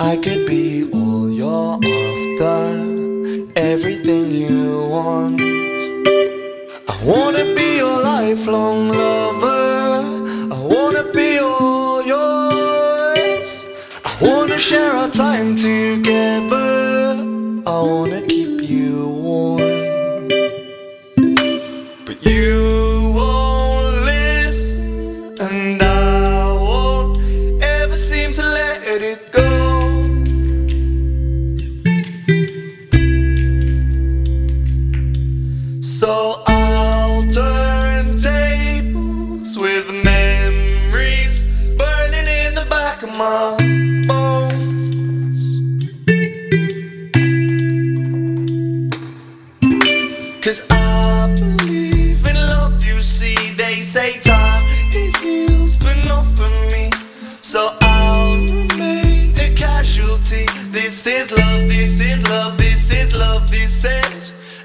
I 0.00 0.16
could 0.16 0.46
be 0.46 0.90
all 0.92 1.30
you're 1.30 1.74
after, 1.74 2.56
everything 3.54 4.30
you 4.30 4.86
want. 4.88 5.40
I 6.88 7.04
wanna 7.04 7.54
be 7.54 7.76
your 7.76 8.02
lifelong 8.02 8.88
lover. 8.88 9.53
Wanna 14.24 14.58
share 14.58 14.92
our 14.92 15.10
time 15.10 15.54
together. 15.54 17.16
I 17.66 17.80
wanna 17.92 18.22
keep 18.22 18.62
you 18.62 19.08
warm. 19.08 20.28
But 22.06 22.24
you 22.24 22.83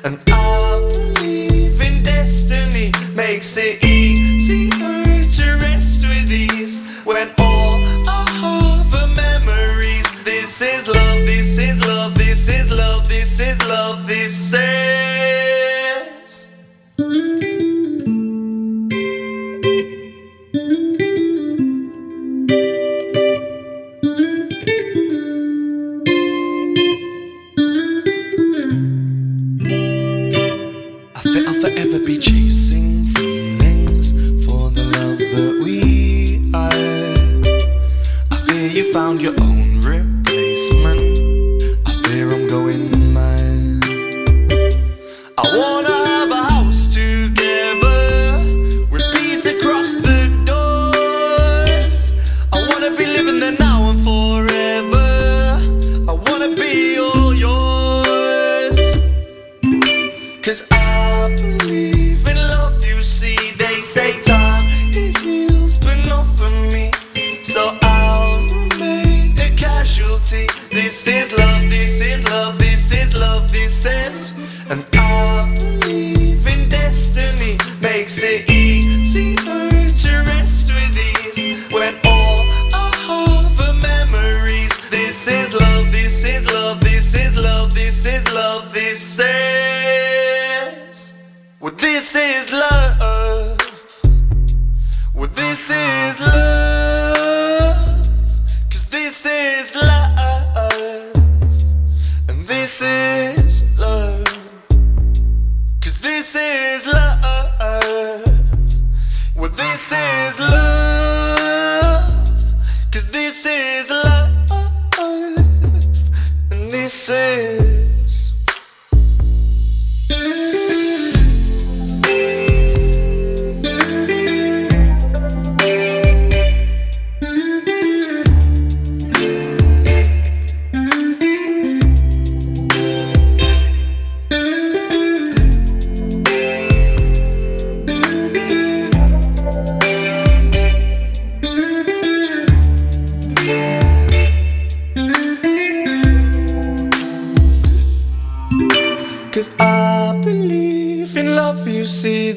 And 0.04 0.18
I 0.28 0.90
believe 0.94 1.82
in 1.82 2.04
destiny 2.04 2.92
makes 3.16 3.58
it 3.58 3.84
easier 3.84 4.70
to 4.70 5.58
rest 5.62 6.08
with 6.08 6.32
ease 6.32 6.82
when 7.04 7.39
be 32.10 32.18
chasing 32.18 33.06
feelings 33.06 34.14
for 34.44 34.72
the 34.72 34.84
love 34.98 35.20
that 35.20 35.62
we 35.64 36.42
are. 36.56 36.72
I 38.32 38.36
fear 38.48 38.68
you 38.72 38.92
found 38.92 39.22
your 39.22 39.39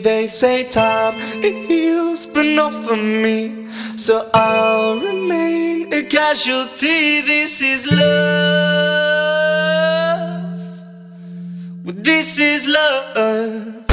they 0.02 0.26
say 0.26 0.64
time 0.64 1.14
it 1.42 1.66
heals, 1.66 2.26
but 2.26 2.44
not 2.44 2.72
for 2.72 2.96
me. 2.96 3.68
So 3.96 4.28
I'll 4.34 4.96
remain 4.96 5.92
a 5.92 6.02
casualty. 6.02 7.20
This 7.20 7.62
is 7.62 7.86
love. 7.90 8.02
This 11.84 12.38
is 12.38 12.66
love. 12.66 13.84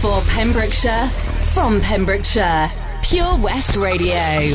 For 0.00 0.22
Pembrokeshire, 0.28 1.08
from 1.52 1.80
Pembrokeshire, 1.80 2.70
Pure 3.02 3.38
West 3.38 3.76
Radio. 3.76 4.54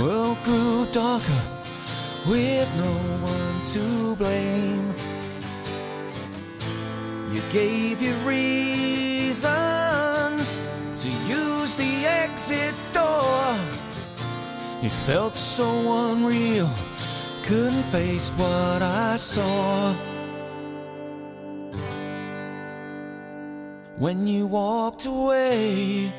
World 0.00 0.38
grew 0.44 0.86
darker 0.92 1.42
with 2.26 2.68
no 2.76 2.92
one 3.22 3.64
to 3.66 4.16
blame. 4.16 4.94
You 7.32 7.42
gave 7.52 8.02
your 8.02 8.16
reasons 8.26 9.48
to 11.02 11.08
use 11.28 11.74
the 11.74 12.06
exit 12.06 12.74
door. 12.92 13.56
It 14.82 14.90
felt 14.90 15.36
so 15.36 15.68
unreal, 16.10 16.70
couldn't 17.42 17.84
face 17.92 18.30
what 18.36 18.82
I 18.82 19.16
saw. 19.16 19.94
when 24.00 24.26
you 24.26 24.46
walked 24.46 25.04
away. 25.04 26.10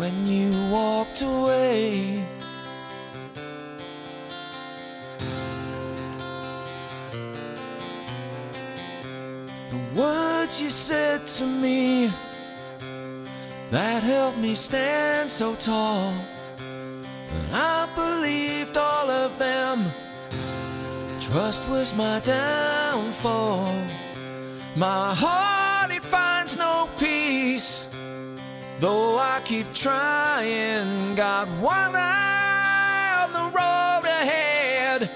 When 0.00 0.26
you 0.26 0.50
walked 0.70 1.20
away. 1.20 2.24
The 9.70 10.00
words 10.00 10.58
you 10.58 10.70
said 10.70 11.26
to 11.36 11.44
me 11.44 12.10
that 13.70 14.02
helped 14.02 14.38
me 14.38 14.54
stand 14.54 15.30
so 15.30 15.54
tall. 15.56 16.14
And 16.58 17.54
I 17.54 17.86
believed 17.94 18.78
all 18.78 19.10
of 19.10 19.38
them. 19.38 19.84
Trust 21.20 21.68
was 21.68 21.94
my 21.94 22.20
downfall. 22.20 23.70
My 24.76 25.14
heart, 25.14 25.90
it 25.90 26.02
finds 26.02 26.56
no 26.56 26.88
peace. 26.98 27.86
Though 28.80 29.18
I 29.18 29.42
keep 29.44 29.74
trying, 29.74 31.14
got 31.14 31.46
one 31.60 31.94
eye 31.94 33.24
on 33.24 33.32
the 33.34 33.46
road 33.58 34.04
ahead 34.08 35.10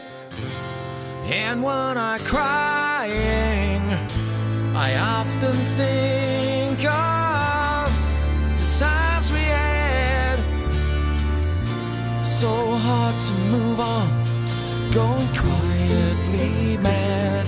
and 1.25 1.63
one 1.63 1.97
eye 1.97 2.19
crying. 2.25 3.81
I 4.77 4.97
often 4.97 5.57
think 5.81 6.79
of 6.85 7.89
the 8.61 8.69
times 8.79 9.33
we 9.33 9.39
had. 9.39 10.39
So 12.23 12.77
hard 12.77 13.19
to 13.29 13.35
move 13.49 13.81
on, 13.81 14.11
going 14.93 15.29
quietly 15.29 16.77
mad. 16.83 17.47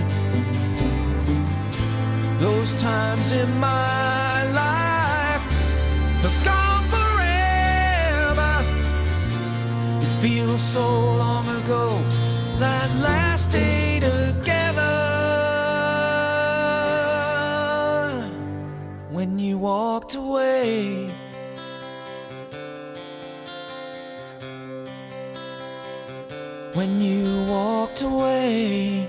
Those 2.40 2.80
times 2.80 3.32
in 3.32 3.60
my 3.60 4.50
life 4.52 4.85
have 6.28 6.44
gone 6.44 6.84
forever. 6.96 8.54
It 10.04 10.12
feels 10.20 10.60
so 10.60 10.86
long 11.22 11.46
ago, 11.60 11.84
that 12.58 12.90
last 13.00 13.50
day 13.50 14.00
together. 14.00 14.94
When 19.10 19.38
you 19.38 19.58
walked 19.58 20.14
away. 20.16 21.10
When 26.74 27.00
you 27.00 27.44
walked 27.48 28.02
away. 28.02 29.08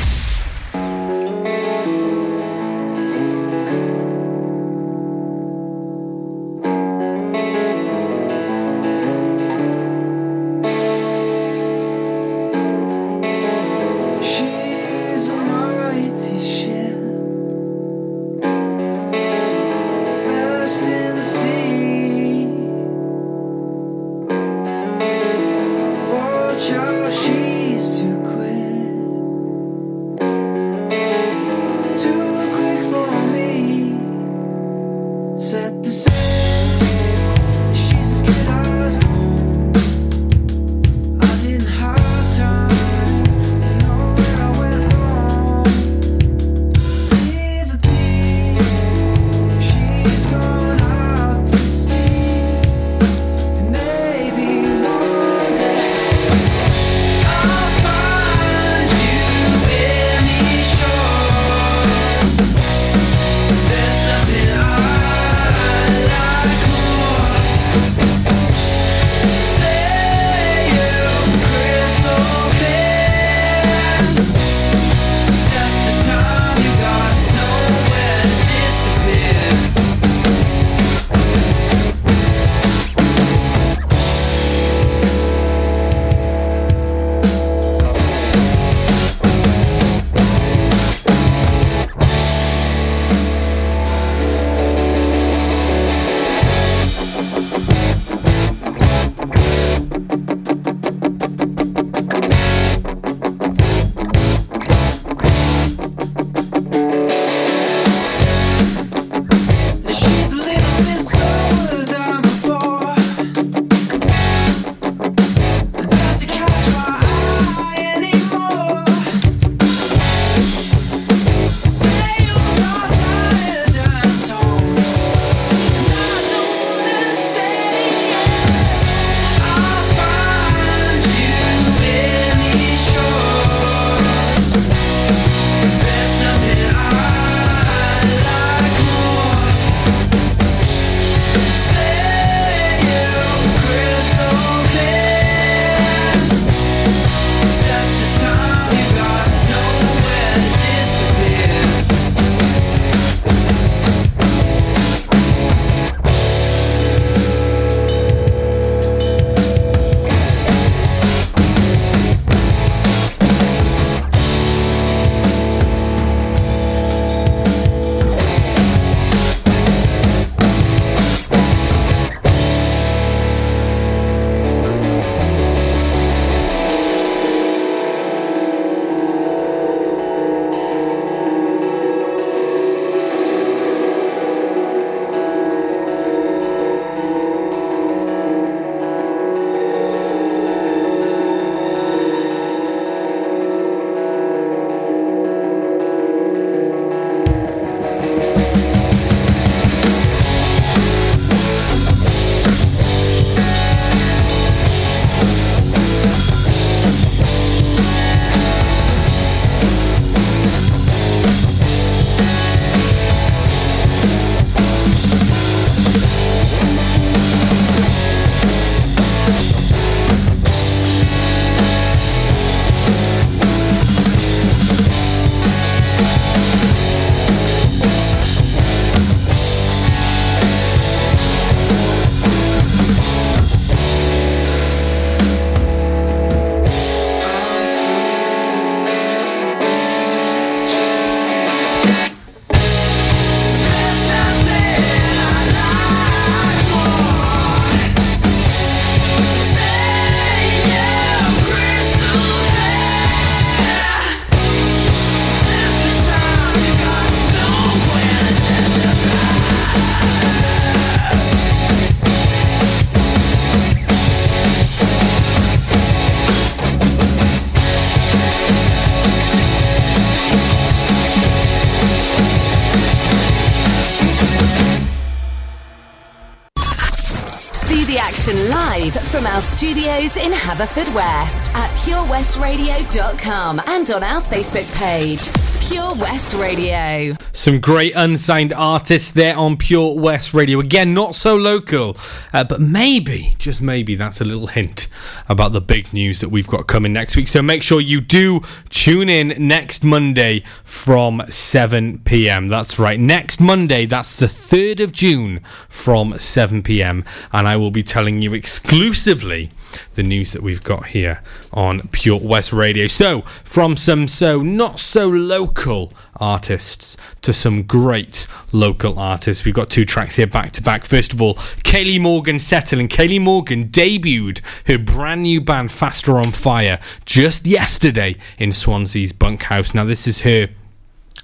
Studios 280.51 280.59
in 280.59 280.67
Haverfordwest 280.67 281.53
at 281.53 281.69
purewestradio.com 281.77 283.61
and 283.67 283.91
on 283.91 284.03
our 284.03 284.21
Facebook 284.21 284.73
page. 284.77 285.29
Pure 285.69 285.95
West 285.95 286.33
Radio. 286.33 287.15
Some 287.31 287.61
great 287.61 287.93
unsigned 287.95 288.51
artists 288.51 289.13
there 289.13 289.37
on 289.37 289.55
Pure 289.55 289.99
West 289.99 290.33
Radio. 290.33 290.59
Again, 290.59 290.93
not 290.93 291.15
so 291.15 291.35
local, 291.35 291.95
uh, 292.33 292.43
but 292.43 292.59
maybe, 292.59 293.35
just 293.39 293.61
maybe, 293.61 293.95
that's 293.95 294.19
a 294.19 294.25
little 294.25 294.47
hint 294.47 294.87
about 295.29 295.53
the 295.53 295.61
big 295.61 295.93
news 295.93 296.19
that 296.19 296.29
we've 296.29 296.47
got 296.47 296.67
coming 296.67 296.91
next 296.91 297.15
week. 297.15 297.29
So 297.29 297.41
make 297.41 297.63
sure 297.63 297.79
you 297.79 298.01
do 298.01 298.41
tune 298.69 299.07
in 299.07 299.33
next 299.37 299.83
Monday 299.83 300.43
from 300.65 301.21
7 301.29 301.99
pm. 301.99 302.49
That's 302.49 302.77
right, 302.77 302.99
next 302.99 303.39
Monday, 303.39 303.85
that's 303.85 304.17
the 304.17 304.25
3rd 304.25 304.83
of 304.83 304.91
June 304.91 305.39
from 305.69 306.19
7 306.19 306.63
pm. 306.63 307.05
And 307.31 307.47
I 307.47 307.55
will 307.55 307.71
be 307.71 307.83
telling 307.83 308.21
you 308.21 308.33
exclusively 308.33 309.51
the 309.95 310.03
news 310.03 310.33
that 310.33 310.41
we've 310.41 310.63
got 310.63 310.87
here 310.87 311.21
on 311.51 311.87
Pure 311.89 312.19
West 312.19 312.53
Radio. 312.53 312.87
So, 312.87 313.21
from 313.43 313.77
some 313.77 314.07
so 314.07 314.41
not 314.41 314.79
so 314.79 315.07
local 315.07 315.93
artists 316.15 316.97
to 317.21 317.33
some 317.33 317.63
great 317.63 318.27
local 318.51 318.99
artists, 318.99 319.45
we've 319.45 319.55
got 319.55 319.69
two 319.69 319.85
tracks 319.85 320.15
here 320.15 320.27
back 320.27 320.51
to 320.53 320.61
back. 320.61 320.85
First 320.85 321.13
of 321.13 321.21
all, 321.21 321.35
Kaylee 321.63 321.99
Morgan 321.99 322.39
settling. 322.39 322.87
Kaylee 322.87 323.21
Morgan 323.21 323.69
debuted 323.69 324.41
her 324.67 324.77
brand 324.77 325.23
new 325.23 325.41
band 325.41 325.71
Faster 325.71 326.17
on 326.17 326.31
Fire 326.31 326.79
just 327.05 327.45
yesterday 327.45 328.15
in 328.37 328.51
Swansea's 328.51 329.13
Bunkhouse. 329.13 329.73
Now, 329.73 329.83
this 329.83 330.07
is 330.07 330.21
her 330.21 330.49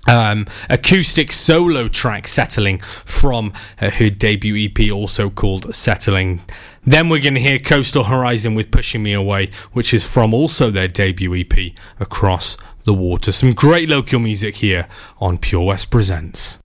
um, 0.08 0.46
acoustic 0.70 1.32
solo 1.32 1.88
track 1.88 2.28
settling 2.28 2.80
from 2.80 3.54
uh, 3.82 3.92
her 3.92 4.10
debut 4.10 4.70
EP, 4.70 4.92
also 4.92 5.30
called 5.30 5.74
Settling. 5.76 6.42
Then 6.86 7.10
we're 7.10 7.22
going 7.22 7.34
to 7.34 7.42
hear 7.42 7.60
Coastal 7.60 8.06
Horizon 8.06 8.56
with 8.56 8.72
Pushing 8.72 9.04
Me 9.04 9.14
Away, 9.14 9.50
which 9.74 9.94
is 9.94 10.08
from 10.08 10.34
also 10.34 10.72
their 10.72 10.88
debut 10.88 11.36
EP, 11.36 11.74
Across 12.00 12.58
the 12.84 12.94
Water. 12.94 13.32
Some 13.32 13.54
great 13.54 13.90
local 13.90 14.20
music 14.20 14.56
here 14.56 14.88
on 15.20 15.38
Pure 15.38 15.66
West 15.66 15.92
Presents. 15.92 16.60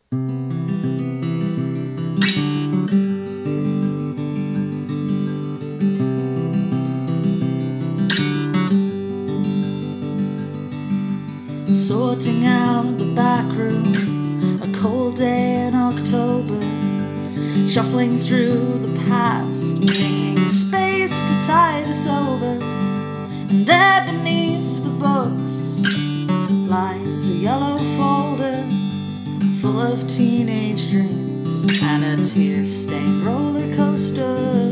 Shuffling 17.72 18.18
through 18.18 18.80
the 18.80 19.00
past, 19.06 19.78
making 19.78 20.36
space 20.48 21.22
to 21.22 21.46
tide 21.46 21.86
us 21.86 22.06
over. 22.06 22.58
And 23.48 23.64
there 23.64 24.04
beneath 24.04 24.84
the 24.84 24.90
books 24.90 25.54
lies 26.68 27.28
a 27.28 27.32
yellow 27.32 27.78
folder 27.96 28.68
full 29.58 29.80
of 29.80 30.06
teenage 30.06 30.90
dreams 30.90 31.80
and 31.80 32.04
a 32.04 32.22
tear 32.22 32.66
stained 32.66 33.22
roller 33.22 33.74
coaster. 33.74 34.71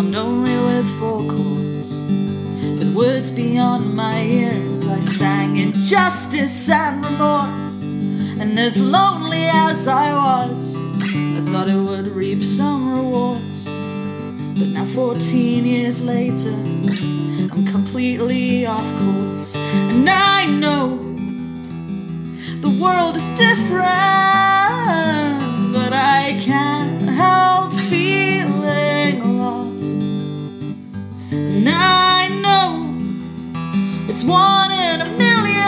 14, 0.00 0.14
I'm 0.14 0.42
with 0.42 0.98
four 0.98 1.18
chords. 1.28 1.94
With 2.78 2.94
words 2.94 3.30
beyond 3.30 3.94
my 3.94 4.22
ears, 4.22 4.88
I 4.88 5.00
sang 5.00 5.58
injustice 5.58 6.70
and 6.70 7.04
remorse. 7.04 7.74
And 8.40 8.58
as 8.58 8.80
lonely 8.80 9.44
as 9.44 9.86
I 9.88 10.12
was, 10.14 10.74
I 10.74 11.42
thought 11.52 11.68
it 11.68 11.76
would 11.76 12.08
reap 12.08 12.42
some 12.42 12.94
rewards. 12.94 13.64
But 14.58 14.68
now, 14.68 14.86
14 14.86 15.66
years 15.66 16.02
later, 16.02 16.54
I'm 17.52 17.66
completely 17.66 18.64
off 18.64 18.88
course. 19.00 19.54
And 19.56 20.08
I 20.08 20.46
know 20.46 20.96
the 22.62 22.70
world 22.80 23.16
is 23.16 23.26
different, 23.38 24.39
it's 34.22 34.28
one 34.28 34.70
in 34.70 35.00
a 35.00 35.08
million, 35.16 35.64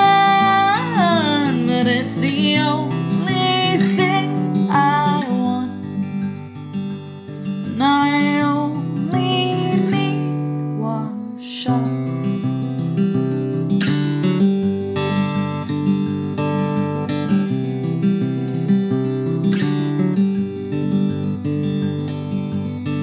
but 1.67 1.87
it's 1.87 2.17
the 2.17 2.59
only 2.59 3.79
thing 3.97 4.69
I 4.69 5.25
want. 5.27 5.71
And 7.67 7.83
I 7.83 8.43
only 8.43 9.77
need 9.91 10.77
one 10.79 11.39
shot. 11.41 11.81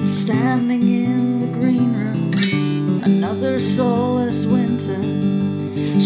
Standing 0.04 0.82
in 0.82 1.40
the 1.40 1.48
green 1.48 1.92
room, 1.96 3.02
another 3.02 3.58
winter. 3.58 3.99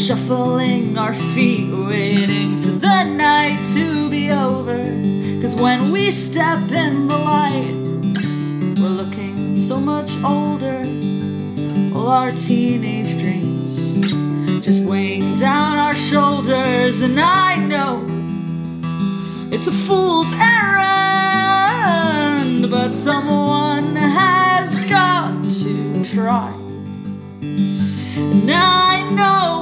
Shuffling 0.04 0.98
our 0.98 1.14
feet, 1.14 1.72
waiting 1.72 2.58
for 2.58 2.72
the 2.72 3.04
night 3.04 3.64
to 3.72 4.10
be 4.10 4.30
over. 4.30 4.76
Cause 5.40 5.54
when 5.54 5.90
we 5.92 6.10
step 6.10 6.70
in 6.70 7.08
the 7.08 7.16
light, 7.16 7.74
we're 8.78 8.90
looking 8.90 9.56
so 9.56 9.80
much 9.80 10.22
older. 10.22 10.84
All 11.96 12.08
our 12.08 12.32
teenage 12.32 13.16
dreams 13.18 13.76
just 14.62 14.82
weighing 14.82 15.36
down 15.36 15.78
our 15.78 15.94
shoulders, 15.94 17.00
and 17.00 17.18
I 17.18 17.56
know 17.56 18.04
it's 19.50 19.68
a 19.68 19.72
fool's 19.72 20.34
errand, 20.38 21.50
but 22.70 22.92
someone 22.92 23.96
has 23.96 24.76
got 24.84 25.32
to 25.62 26.04
try. 26.04 26.52
And 27.40 28.50
I 28.50 29.08
know 29.10 29.53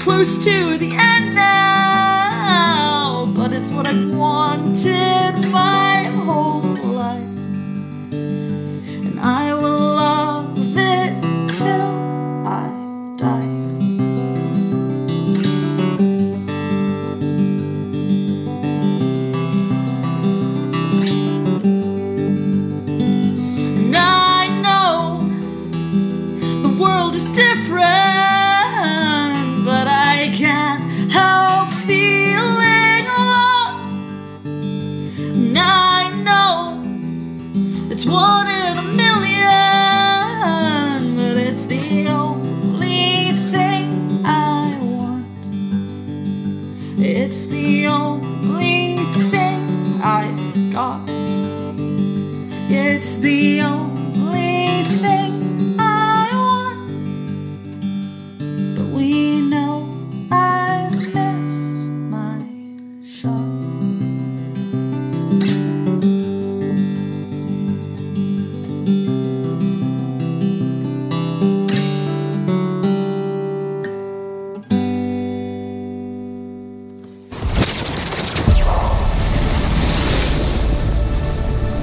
close 0.00 0.42
to 0.42 0.78
the 0.78 0.92
end 0.92 1.34
now, 1.34 3.26
but 3.36 3.52
it's 3.52 3.70
what 3.70 3.86
I've 3.86 4.10
wanted 4.16 5.50
my 5.52 5.89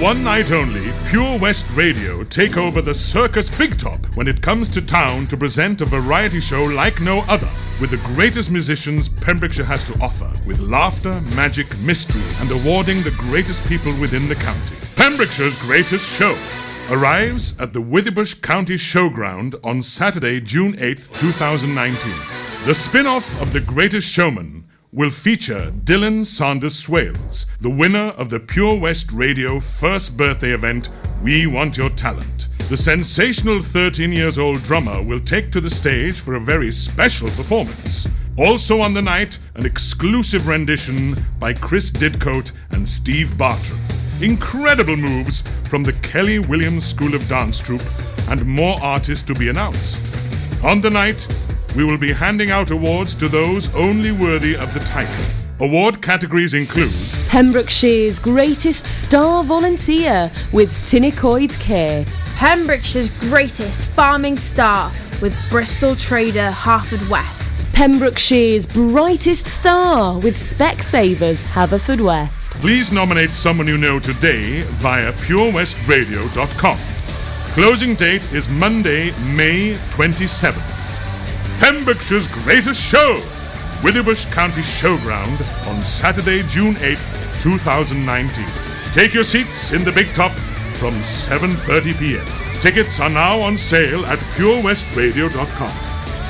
One 0.00 0.22
night 0.22 0.52
only, 0.52 0.92
Pure 1.08 1.38
West 1.38 1.66
Radio 1.72 2.22
take 2.22 2.56
over 2.56 2.80
the 2.80 2.94
Circus 2.94 3.48
Big 3.48 3.76
Top 3.76 4.06
when 4.16 4.28
it 4.28 4.40
comes 4.40 4.68
to 4.68 4.80
town 4.80 5.26
to 5.26 5.36
present 5.36 5.80
a 5.80 5.84
variety 5.84 6.38
show 6.38 6.62
like 6.62 7.00
no 7.00 7.22
other, 7.22 7.50
with 7.80 7.90
the 7.90 7.96
greatest 8.14 8.48
musicians 8.48 9.08
Pembrokeshire 9.08 9.64
has 9.64 9.82
to 9.84 10.00
offer, 10.00 10.30
with 10.46 10.60
laughter, 10.60 11.20
magic, 11.34 11.66
mystery, 11.80 12.22
and 12.38 12.50
awarding 12.52 13.02
the 13.02 13.10
greatest 13.12 13.66
people 13.66 13.92
within 13.98 14.28
the 14.28 14.36
county. 14.36 14.76
Pembrokeshire's 14.94 15.58
greatest 15.62 16.08
show 16.08 16.38
arrives 16.90 17.58
at 17.58 17.72
the 17.72 17.82
Withybush 17.82 18.40
County 18.40 18.74
Showground 18.74 19.58
on 19.64 19.82
Saturday, 19.82 20.40
June 20.40 20.76
8th, 20.76 21.12
2019. 21.18 22.12
The 22.66 22.74
spin 22.74 23.08
off 23.08 23.40
of 23.40 23.52
The 23.52 23.60
Greatest 23.60 24.08
Showman 24.08 24.67
will 24.92 25.10
feature 25.10 25.70
Dylan 25.84 26.24
Sanders 26.24 26.76
Swales, 26.76 27.44
the 27.60 27.68
winner 27.68 28.14
of 28.16 28.30
the 28.30 28.40
Pure 28.40 28.76
West 28.76 29.12
Radio 29.12 29.60
first 29.60 30.16
birthday 30.16 30.52
event, 30.52 30.88
We 31.22 31.46
Want 31.46 31.76
Your 31.76 31.90
Talent. 31.90 32.48
The 32.70 32.76
sensational 32.76 33.62
13 33.62 34.12
years 34.12 34.38
old 34.38 34.62
drummer 34.62 35.02
will 35.02 35.20
take 35.20 35.52
to 35.52 35.60
the 35.60 35.68
stage 35.68 36.20
for 36.20 36.34
a 36.34 36.40
very 36.40 36.72
special 36.72 37.28
performance. 37.28 38.08
Also 38.38 38.80
on 38.80 38.94
the 38.94 39.02
night, 39.02 39.38
an 39.56 39.66
exclusive 39.66 40.46
rendition 40.46 41.16
by 41.38 41.52
Chris 41.52 41.90
Didcote 41.90 42.52
and 42.70 42.88
Steve 42.88 43.36
Bartram. 43.36 43.80
Incredible 44.22 44.96
moves 44.96 45.42
from 45.68 45.82
the 45.82 45.92
Kelly 45.94 46.38
Williams 46.38 46.86
School 46.86 47.14
of 47.14 47.28
Dance 47.28 47.58
Troupe, 47.58 47.84
and 48.28 48.44
more 48.46 48.76
artists 48.82 49.26
to 49.26 49.34
be 49.34 49.48
announced. 49.48 49.98
On 50.64 50.80
the 50.80 50.90
night, 50.90 51.26
we 51.76 51.84
will 51.84 51.98
be 51.98 52.12
handing 52.12 52.50
out 52.50 52.70
awards 52.70 53.14
to 53.16 53.28
those 53.28 53.72
only 53.74 54.12
worthy 54.12 54.56
of 54.56 54.72
the 54.74 54.80
title. 54.80 55.24
Award 55.60 56.00
categories 56.00 56.54
include 56.54 56.92
Pembrokeshire's 57.28 58.18
greatest 58.20 58.86
star 58.86 59.42
volunteer 59.42 60.30
with 60.52 60.70
Tinnicoid 60.82 61.58
Care. 61.58 62.04
Pembrokeshire's 62.36 63.08
greatest 63.18 63.90
farming 63.90 64.36
star 64.36 64.92
with 65.20 65.36
Bristol 65.50 65.96
Trader 65.96 66.52
Harford-West. 66.52 67.64
Pembrokeshire's 67.72 68.66
brightest 68.66 69.46
star 69.46 70.18
with 70.20 70.36
Specsavers 70.36 71.44
Haverfordwest. 71.44 72.52
Please 72.60 72.92
nominate 72.92 73.30
someone 73.30 73.66
you 73.66 73.78
know 73.78 73.98
today 73.98 74.62
via 74.62 75.12
purewestradio.com. 75.12 76.78
Closing 77.54 77.94
date 77.96 78.32
is 78.32 78.48
Monday, 78.48 79.10
May 79.34 79.74
27th. 79.90 80.77
Pembrokeshire's 81.58 82.28
greatest 82.28 82.82
show, 82.82 83.20
Withybush 83.82 84.30
County 84.32 84.62
Showground 84.62 85.40
on 85.66 85.82
Saturday, 85.82 86.42
June 86.44 86.74
8th, 86.76 87.42
2019. 87.42 88.44
Take 88.92 89.12
your 89.12 89.24
seats 89.24 89.72
in 89.72 89.84
the 89.84 89.92
big 89.92 90.12
top 90.14 90.32
from 90.78 90.94
7:30 90.94 91.98
p.m. 91.98 92.26
Tickets 92.60 93.00
are 93.00 93.10
now 93.10 93.40
on 93.40 93.56
sale 93.56 94.04
at 94.06 94.18
purewestradio.com. 94.36 95.72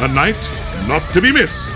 A 0.04 0.08
night 0.08 0.50
not 0.86 1.02
to 1.12 1.20
be 1.20 1.32
missed. 1.32 1.68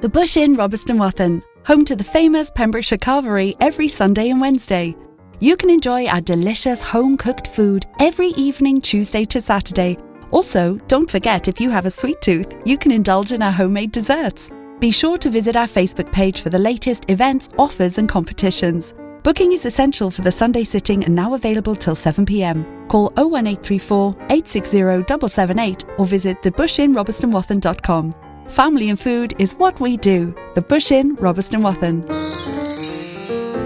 The 0.00 0.08
Bush 0.08 0.36
Inn, 0.36 0.56
Robertson 0.56 0.98
Wathen, 0.98 1.42
home 1.64 1.84
to 1.84 1.94
the 1.94 2.02
famous 2.02 2.50
Pembrokeshire 2.50 2.98
Carvery 2.98 3.54
every 3.60 3.86
Sunday 3.86 4.30
and 4.30 4.40
Wednesday. 4.40 4.96
You 5.42 5.56
can 5.56 5.70
enjoy 5.70 6.06
our 6.06 6.20
delicious 6.20 6.80
home 6.80 7.16
cooked 7.16 7.48
food 7.48 7.84
every 7.98 8.28
evening, 8.28 8.80
Tuesday 8.80 9.24
to 9.24 9.42
Saturday. 9.42 9.98
Also, 10.30 10.76
don't 10.86 11.10
forget 11.10 11.48
if 11.48 11.60
you 11.60 11.68
have 11.68 11.84
a 11.84 11.90
sweet 11.90 12.22
tooth, 12.22 12.54
you 12.64 12.78
can 12.78 12.92
indulge 12.92 13.32
in 13.32 13.42
our 13.42 13.50
homemade 13.50 13.90
desserts. 13.90 14.50
Be 14.78 14.92
sure 14.92 15.18
to 15.18 15.30
visit 15.30 15.56
our 15.56 15.66
Facebook 15.66 16.12
page 16.12 16.42
for 16.42 16.48
the 16.48 16.60
latest 16.60 17.06
events, 17.10 17.48
offers, 17.58 17.98
and 17.98 18.08
competitions. 18.08 18.94
Booking 19.24 19.50
is 19.50 19.66
essential 19.66 20.12
for 20.12 20.22
the 20.22 20.30
Sunday 20.30 20.62
sitting 20.62 21.04
and 21.04 21.12
now 21.12 21.34
available 21.34 21.74
till 21.74 21.96
7 21.96 22.24
pm. 22.24 22.64
Call 22.86 23.06
01834 23.16 24.14
860 24.30 24.78
778 24.78 25.84
or 25.98 26.06
visit 26.06 26.40
thebushinrobertsonwathen.com. 26.42 28.14
Family 28.46 28.90
and 28.90 29.00
food 29.00 29.34
is 29.40 29.54
what 29.54 29.80
we 29.80 29.96
do. 29.96 30.32
The 30.54 30.62
Bush 30.62 30.92
Inn, 30.92 31.16
Robertson 31.16 31.62
Wathen. 31.62 32.71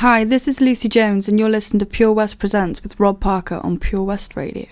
Hi, 0.00 0.24
this 0.24 0.46
is 0.46 0.60
Lucy 0.60 0.90
Jones, 0.90 1.26
and 1.26 1.40
you're 1.40 1.48
listening 1.48 1.78
to 1.78 1.86
Pure 1.86 2.12
West 2.12 2.38
Presents 2.38 2.82
with 2.82 3.00
Rob 3.00 3.18
Parker 3.18 3.62
on 3.64 3.78
Pure 3.78 4.02
West 4.02 4.36
Radio. 4.36 4.66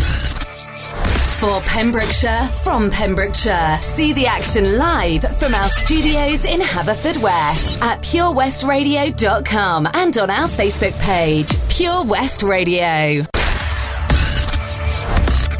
For 0.00 1.60
Pembrokeshire, 1.60 2.42
from 2.64 2.90
Pembrokeshire. 2.90 3.78
See 3.80 4.12
the 4.12 4.26
action 4.26 4.76
live 4.76 5.22
from 5.38 5.54
our 5.54 5.68
studios 5.68 6.44
in 6.44 6.58
Haverfordwest 6.58 7.80
at 7.80 8.02
purewestradio.com 8.02 9.88
and 9.94 10.18
on 10.18 10.28
our 10.28 10.48
Facebook 10.48 10.98
page, 11.02 11.56
Pure 11.68 12.06
West 12.06 12.42
Radio. 12.42 13.22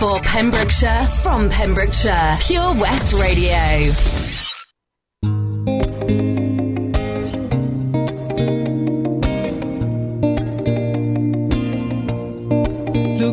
For 0.00 0.18
Pembrokeshire, 0.22 1.06
from 1.22 1.48
Pembrokeshire, 1.50 2.36
Pure 2.40 2.74
West 2.80 3.12
Radio. 3.12 4.27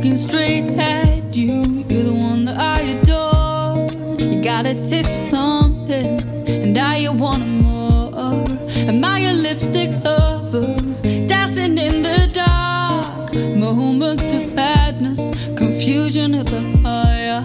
Looking 0.06 0.18
straight 0.18 0.70
at 0.78 1.36
you, 1.36 1.64
you're 1.90 2.04
the 2.04 2.14
one 2.14 2.46
that 2.46 2.60
I 2.60 2.80
adore. 2.82 3.90
You 4.22 4.40
got 4.40 4.68
a 4.68 4.76
taste 4.76 5.12
for 5.12 5.36
something, 5.36 6.22
and 6.48 6.76
now 6.76 6.94
you 6.94 7.12
want 7.12 7.48
more. 7.48 8.46
Am 8.88 9.04
I 9.04 9.22
a 9.22 9.34
lipstick 9.34 9.90
lover, 10.04 10.76
dancing 11.02 11.80
in 11.80 12.04
the 12.04 12.30
dark? 12.32 13.34
Moments 13.34 14.32
of 14.32 14.54
madness, 14.54 15.32
confusion 15.58 16.36
at 16.36 16.46
the 16.46 16.62
higher. 16.84 17.42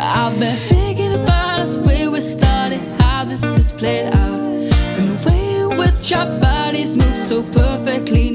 I've 0.00 0.40
been 0.40 0.56
thinking 0.56 1.12
about 1.12 1.60
us 1.60 1.76
where 1.76 2.10
we 2.10 2.22
started, 2.22 2.80
how 3.02 3.24
this 3.24 3.44
is 3.44 3.70
played 3.70 4.14
out, 4.14 4.40
and 4.96 5.10
the 5.10 5.28
way 5.28 5.60
in 5.60 5.76
which 5.76 6.10
our 6.10 6.40
bodies 6.40 6.96
move 6.96 7.16
so 7.28 7.42
perfectly. 7.52 8.33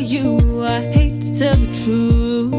You, 0.00 0.62
I 0.64 0.80
hate 0.80 1.20
to 1.22 1.38
tell 1.38 1.56
the 1.56 1.70
truth. 1.84 2.54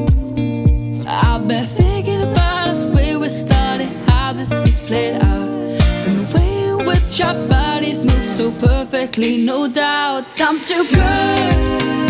I've 1.07 1.47
been 1.47 1.65
thinking 1.65 2.21
about 2.21 2.69
us 2.69 2.85
where 2.85 3.19
we 3.19 3.29
started, 3.29 3.87
how 4.07 4.33
this 4.33 4.51
is 4.51 4.79
played 4.81 5.15
out, 5.15 5.49
and 6.07 6.19
the 6.19 6.37
way 6.37 6.67
in 6.69 6.85
which 6.85 7.21
our 7.21 7.47
bodies 7.47 8.05
move 8.05 8.25
so 8.37 8.51
perfectly. 8.65 9.45
No 9.45 9.67
doubt, 9.67 10.25
I'm 10.39 10.59
too 10.59 10.85
good 10.93 12.02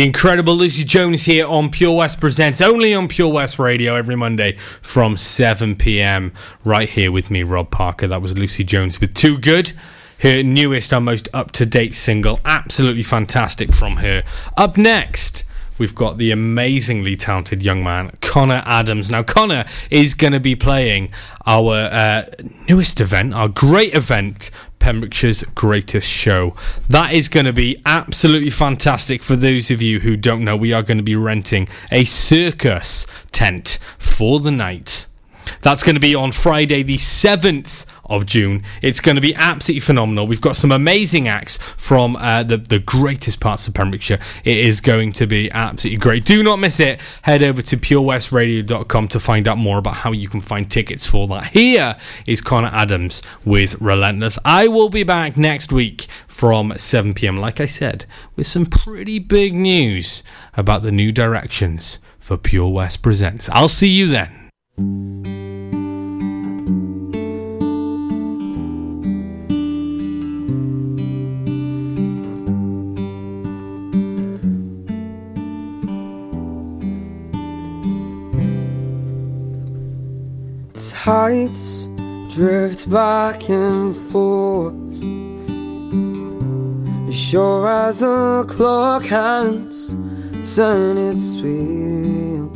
The 0.00 0.06
incredible 0.06 0.56
Lucy 0.56 0.82
Jones 0.82 1.24
here 1.24 1.46
on 1.46 1.68
Pure 1.68 1.94
West 1.94 2.20
Presents, 2.20 2.62
only 2.62 2.94
on 2.94 3.06
Pure 3.06 3.34
West 3.34 3.58
Radio 3.58 3.96
every 3.96 4.16
Monday 4.16 4.56
from 4.80 5.18
7 5.18 5.76
pm. 5.76 6.32
Right 6.64 6.88
here 6.88 7.12
with 7.12 7.30
me, 7.30 7.42
Rob 7.42 7.70
Parker. 7.70 8.06
That 8.06 8.22
was 8.22 8.38
Lucy 8.38 8.64
Jones 8.64 8.98
with 8.98 9.12
Too 9.12 9.36
Good, 9.36 9.72
her 10.20 10.42
newest 10.42 10.94
and 10.94 11.04
most 11.04 11.28
up 11.34 11.52
to 11.52 11.66
date 11.66 11.92
single. 11.92 12.40
Absolutely 12.46 13.02
fantastic 13.02 13.74
from 13.74 13.96
her. 13.98 14.24
Up 14.56 14.78
next, 14.78 15.44
we've 15.80 15.94
got 15.94 16.18
the 16.18 16.30
amazingly 16.30 17.16
talented 17.16 17.62
young 17.62 17.82
man, 17.82 18.12
Connor 18.20 18.62
Adams. 18.66 19.10
Now, 19.10 19.22
Connor 19.24 19.64
is 19.90 20.14
going 20.14 20.34
to 20.34 20.38
be 20.38 20.54
playing 20.54 21.10
our 21.46 21.74
uh, 21.74 22.26
newest 22.68 23.00
event, 23.00 23.34
our 23.34 23.48
great 23.48 23.94
event, 23.94 24.50
Pembrokeshire's 24.78 25.42
greatest 25.54 26.06
show. 26.06 26.54
That 26.88 27.14
is 27.14 27.28
going 27.28 27.46
to 27.46 27.52
be 27.52 27.80
absolutely 27.84 28.50
fantastic 28.50 29.22
for 29.22 29.34
those 29.34 29.70
of 29.70 29.82
you 29.82 30.00
who 30.00 30.16
don't 30.16 30.44
know. 30.44 30.56
We 30.56 30.72
are 30.72 30.82
going 30.82 30.98
to 30.98 31.02
be 31.02 31.16
renting 31.16 31.66
a 31.90 32.04
circus 32.04 33.06
tent 33.32 33.78
for 33.98 34.38
the 34.38 34.50
night. 34.50 35.06
That's 35.62 35.82
going 35.82 35.96
to 35.96 36.00
be 36.00 36.14
on 36.14 36.32
Friday, 36.32 36.82
the 36.82 36.98
7th 36.98 37.86
of 38.10 38.26
June. 38.26 38.62
It's 38.82 39.00
going 39.00 39.14
to 39.14 39.22
be 39.22 39.34
absolutely 39.34 39.80
phenomenal. 39.80 40.26
We've 40.26 40.40
got 40.40 40.56
some 40.56 40.72
amazing 40.72 41.28
acts 41.28 41.56
from 41.56 42.16
uh, 42.16 42.42
the, 42.42 42.58
the 42.58 42.78
greatest 42.78 43.40
parts 43.40 43.66
of 43.68 43.74
Pembrokeshire. 43.74 44.18
It 44.44 44.58
is 44.58 44.80
going 44.80 45.12
to 45.12 45.26
be 45.26 45.50
absolutely 45.52 45.98
great. 45.98 46.24
Do 46.24 46.42
not 46.42 46.56
miss 46.56 46.80
it. 46.80 47.00
Head 47.22 47.42
over 47.42 47.62
to 47.62 47.76
purewestradio.com 47.76 49.08
to 49.08 49.20
find 49.20 49.48
out 49.48 49.56
more 49.56 49.78
about 49.78 49.94
how 49.94 50.12
you 50.12 50.28
can 50.28 50.40
find 50.40 50.70
tickets 50.70 51.06
for 51.06 51.26
that. 51.28 51.46
Here 51.52 51.96
is 52.26 52.40
Connor 52.40 52.70
Adams 52.72 53.22
with 53.44 53.80
Relentless. 53.80 54.38
I 54.44 54.66
will 54.68 54.88
be 54.88 55.04
back 55.04 55.36
next 55.36 55.72
week 55.72 56.06
from 56.26 56.72
7 56.76 57.14
pm, 57.14 57.36
like 57.36 57.60
I 57.60 57.66
said, 57.66 58.06
with 58.36 58.46
some 58.46 58.66
pretty 58.66 59.18
big 59.18 59.54
news 59.54 60.22
about 60.56 60.82
the 60.82 60.92
new 60.92 61.12
directions 61.12 61.98
for 62.18 62.36
Pure 62.36 62.68
West 62.70 63.02
Presents. 63.02 63.48
I'll 63.50 63.68
see 63.68 63.88
you 63.88 64.08
then. 64.08 65.49
Tides 80.88 81.88
drift 82.34 82.88
back 82.88 83.50
and 83.50 83.94
forth. 83.94 84.74
Sure 87.12 87.68
as 87.68 88.00
a 88.00 88.46
clock 88.48 89.04
hands 89.04 89.94
turn 90.56 90.96
its 90.96 91.36
wheel. 91.36 92.48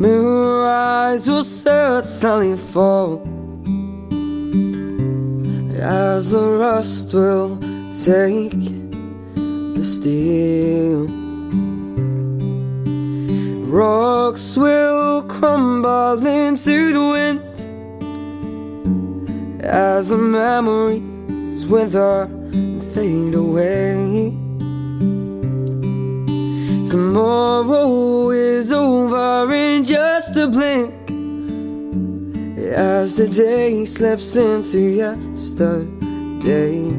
Mirror 0.00 0.68
eyes 0.68 1.28
will 1.28 1.42
certainly 1.42 2.56
fall 2.56 3.20
as 5.82 6.30
the 6.30 6.42
rust 6.42 7.12
will 7.12 7.58
take 7.90 8.58
the 9.74 9.84
steel. 9.84 11.21
Rocks 13.72 14.56
will 14.58 15.22
crumble 15.22 16.26
into 16.26 16.92
the 16.92 17.00
wind 17.14 17.40
as 19.64 20.10
the 20.10 20.18
memories 20.18 21.66
wither 21.66 22.24
and 22.52 22.84
fade 22.92 23.34
away. 23.34 24.36
Tomorrow 26.84 28.30
is 28.32 28.74
over 28.74 29.50
in 29.54 29.84
just 29.84 30.36
a 30.36 30.48
blink 30.48 30.92
as 32.76 33.16
the 33.16 33.26
day 33.26 33.86
slips 33.86 34.36
into 34.36 34.80
yesterday. 34.80 36.90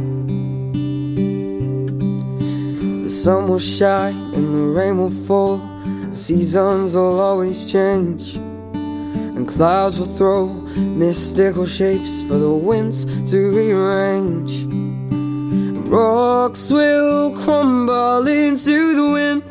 The 3.04 3.10
sun 3.10 3.48
will 3.48 3.60
shine 3.60 4.34
and 4.34 4.56
the 4.56 4.66
rain 4.76 4.98
will 4.98 5.12
fall. 5.12 5.73
Seasons 6.14 6.96
will 6.96 7.20
always 7.20 7.72
change, 7.72 8.36
and 8.36 9.48
clouds 9.48 10.00
will 10.00 10.06
throw 10.06 10.46
mystical 10.46 11.66
shapes 11.66 12.22
for 12.22 12.38
the 12.38 12.54
winds 12.54 13.06
to 13.32 13.50
rearrange. 13.50 14.64
Rocks 15.90 16.70
will 16.70 17.36
crumble 17.36 18.28
into 18.28 18.96
the 18.96 19.10
wind 19.10 19.44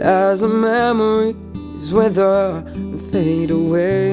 as 0.00 0.42
memories 0.42 1.92
wither 1.92 2.64
and 2.66 2.98
fade 2.98 3.50
away. 3.50 4.08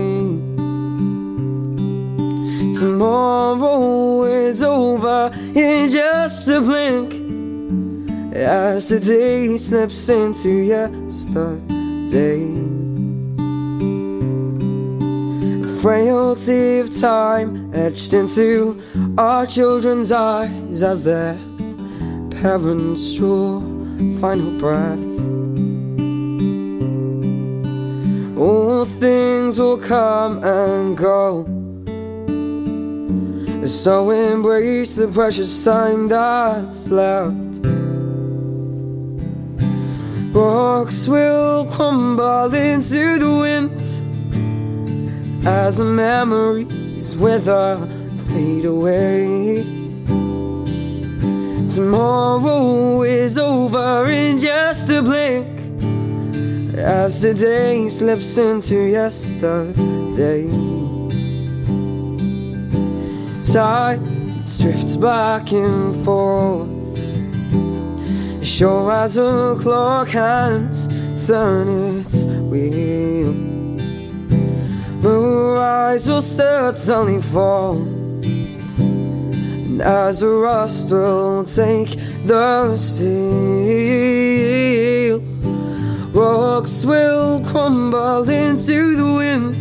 Tomorrow 2.78 4.26
is 4.26 4.62
over 4.62 5.32
in 5.56 5.90
just 5.90 6.50
a 6.50 6.60
blink 6.60 7.21
as 8.34 8.90
the 8.90 9.00
day 9.00 9.58
slips 9.58 10.08
into 10.10 10.50
yesterday. 10.50 11.62
Frailty 15.82 16.80
of 16.80 16.96
time 17.00 17.74
etched 17.74 18.14
into 18.14 18.80
our 19.18 19.46
children's 19.46 20.12
eyes 20.12 20.84
as 20.84 21.04
their 21.04 21.34
parents 22.42 23.18
draw 23.18 23.60
final 24.20 24.58
breath. 24.60 25.28
All 28.38 28.86
things 28.86 29.60
will 29.60 29.78
come 29.78 30.44
and 30.44 30.96
go. 30.96 31.46
So 33.68 34.10
embrace 34.12 34.96
the 34.96 35.08
precious 35.08 35.64
time 35.64 36.08
that's 36.08 36.90
left. 36.90 37.41
Rocks 40.42 41.08
will 41.08 41.66
crumble 41.68 42.52
into 42.56 43.20
the 43.20 43.32
wind 43.44 43.78
as 45.46 45.78
the 45.78 45.84
memories 45.84 47.16
wither 47.16 47.78
fade 48.28 48.66
away. 48.66 49.64
Tomorrow 51.70 53.04
is 53.04 53.38
over 53.38 54.10
in 54.10 54.40
just 54.40 54.90
a 54.90 55.04
blink 55.04 55.60
as 56.76 57.22
the 57.22 57.36
day 57.36 57.88
slips 57.88 58.36
into 58.40 58.80
yesterday. 59.00 60.50
Tides 63.44 64.58
drift 64.58 65.00
back 65.00 65.52
and 65.52 65.94
forth 66.04 66.71
Sure 68.52 68.92
as 68.92 69.16
a 69.18 69.56
clock 69.60 70.10
hands 70.10 70.88
turn 71.26 71.70
its 71.98 72.26
wheel. 72.26 73.32
Moon 75.02 75.56
rise 75.56 76.08
will 76.10 76.22
certainly 76.22 77.22
fall, 77.22 77.78
and 79.64 79.82
as 79.82 80.20
the 80.20 80.28
rust 80.28 80.92
will 80.92 81.46
take 81.46 81.96
the 82.28 82.76
steel, 82.76 83.22
rocks 86.12 86.84
will 86.84 87.42
crumble 87.46 88.30
into 88.30 88.96
the 88.98 89.14
wind 89.16 89.56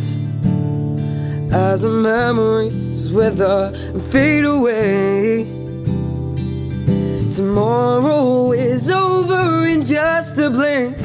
as 1.53 1.83
the 1.83 1.89
memories 1.89 3.09
wither 3.09 3.71
and 3.73 4.01
fade 4.01 4.43
away. 4.43 5.60
Tomorrow 7.31 8.51
is 8.51 8.91
over 8.91 9.65
in 9.65 9.85
just 9.85 10.37
a 10.37 10.49
blink. 10.49 10.97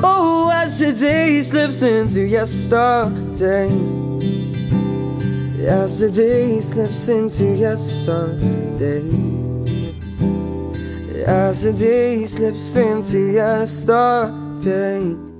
Oh, 0.00 0.48
as 0.54 0.78
the 0.78 0.92
day 0.92 1.40
slips 1.40 1.82
into 1.82 2.20
yesterday. 2.20 3.66
As 5.66 5.98
the 5.98 6.08
day 6.08 6.60
slips 6.60 7.08
into 7.08 7.56
yesterday. 7.56 9.02
As 11.26 11.64
the 11.64 11.72
day 11.72 12.26
slips 12.26 12.76
into 12.76 13.32
yesterday. 13.32 15.31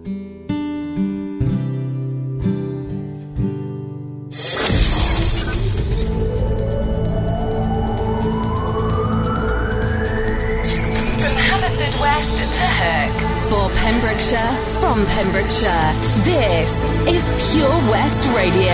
Pembrokeshire, 13.82 14.52
from 14.78 15.04
Pembrokeshire, 15.06 15.92
this 16.22 16.84
is 17.08 17.52
Pure 17.52 17.68
West 17.90 18.28
Radio. 18.28 18.72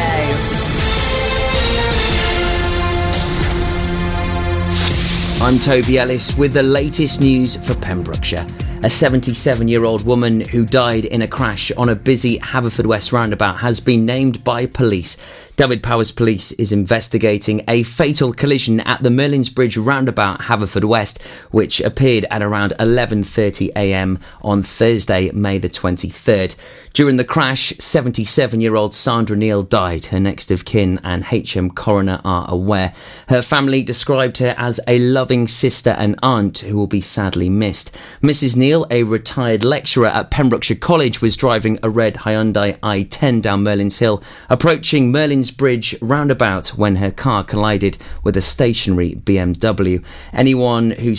I'm 5.40 5.58
Toby 5.58 5.98
Ellis 5.98 6.36
with 6.36 6.52
the 6.52 6.62
latest 6.62 7.22
news 7.22 7.56
for 7.56 7.74
Pembrokeshire. 7.76 8.46
A 8.84 8.90
77 8.90 9.66
year 9.66 9.84
old 9.84 10.04
woman 10.04 10.42
who 10.42 10.66
died 10.66 11.06
in 11.06 11.22
a 11.22 11.28
crash 11.28 11.72
on 11.72 11.88
a 11.88 11.96
busy 11.96 12.38
Haverfordwest 12.40 13.10
roundabout 13.10 13.60
has 13.60 13.80
been 13.80 14.04
named 14.04 14.44
by 14.44 14.66
police. 14.66 15.16
Dyfed-Powys 15.58 16.12
Police 16.12 16.52
is 16.52 16.70
investigating 16.70 17.64
a 17.66 17.82
fatal 17.82 18.32
collision 18.32 18.78
at 18.78 19.02
the 19.02 19.10
Merlin's 19.10 19.50
Bridge 19.50 19.76
roundabout 19.76 20.42
Haverfordwest 20.42 20.88
West 20.88 21.20
which 21.50 21.80
appeared 21.80 22.24
at 22.30 22.42
around 22.42 22.74
11:30 22.78 23.70
a.m. 23.74 24.20
on 24.40 24.62
Thursday, 24.62 25.32
May 25.32 25.58
the 25.58 25.68
23rd. 25.68 26.54
During 26.92 27.16
the 27.16 27.24
crash, 27.24 27.72
77-year-old 27.72 28.94
Sandra 28.94 29.36
Neal 29.36 29.62
died. 29.62 30.06
Her 30.06 30.20
next 30.20 30.50
of 30.52 30.64
kin 30.64 31.00
and 31.02 31.24
HM 31.24 31.70
coroner 31.70 32.20
are 32.24 32.48
aware. 32.48 32.92
Her 33.28 33.42
family 33.42 33.82
described 33.82 34.38
her 34.38 34.54
as 34.56 34.80
a 34.86 34.98
loving 35.00 35.48
sister 35.48 35.90
and 35.90 36.18
aunt 36.22 36.58
who 36.58 36.76
will 36.76 36.86
be 36.86 37.00
sadly 37.00 37.48
missed. 37.48 37.96
Mrs. 38.22 38.56
Neal, 38.56 38.86
a 38.90 39.02
retired 39.02 39.64
lecturer 39.64 40.06
at 40.06 40.30
Pembrokeshire 40.30 40.76
College, 40.76 41.20
was 41.20 41.36
driving 41.36 41.78
a 41.82 41.90
red 41.90 42.14
Hyundai 42.14 42.78
i10 42.78 43.42
down 43.42 43.64
Merlin's 43.64 43.98
Hill, 43.98 44.22
approaching 44.48 45.12
Merlin's 45.12 45.47
Bridge 45.50 45.96
roundabout 46.00 46.68
when 46.68 46.96
her 46.96 47.10
car 47.10 47.44
collided 47.44 47.98
with 48.22 48.36
a 48.36 48.40
stationary 48.40 49.14
BMW. 49.14 50.04
Anyone 50.32 50.90
who 50.90 51.16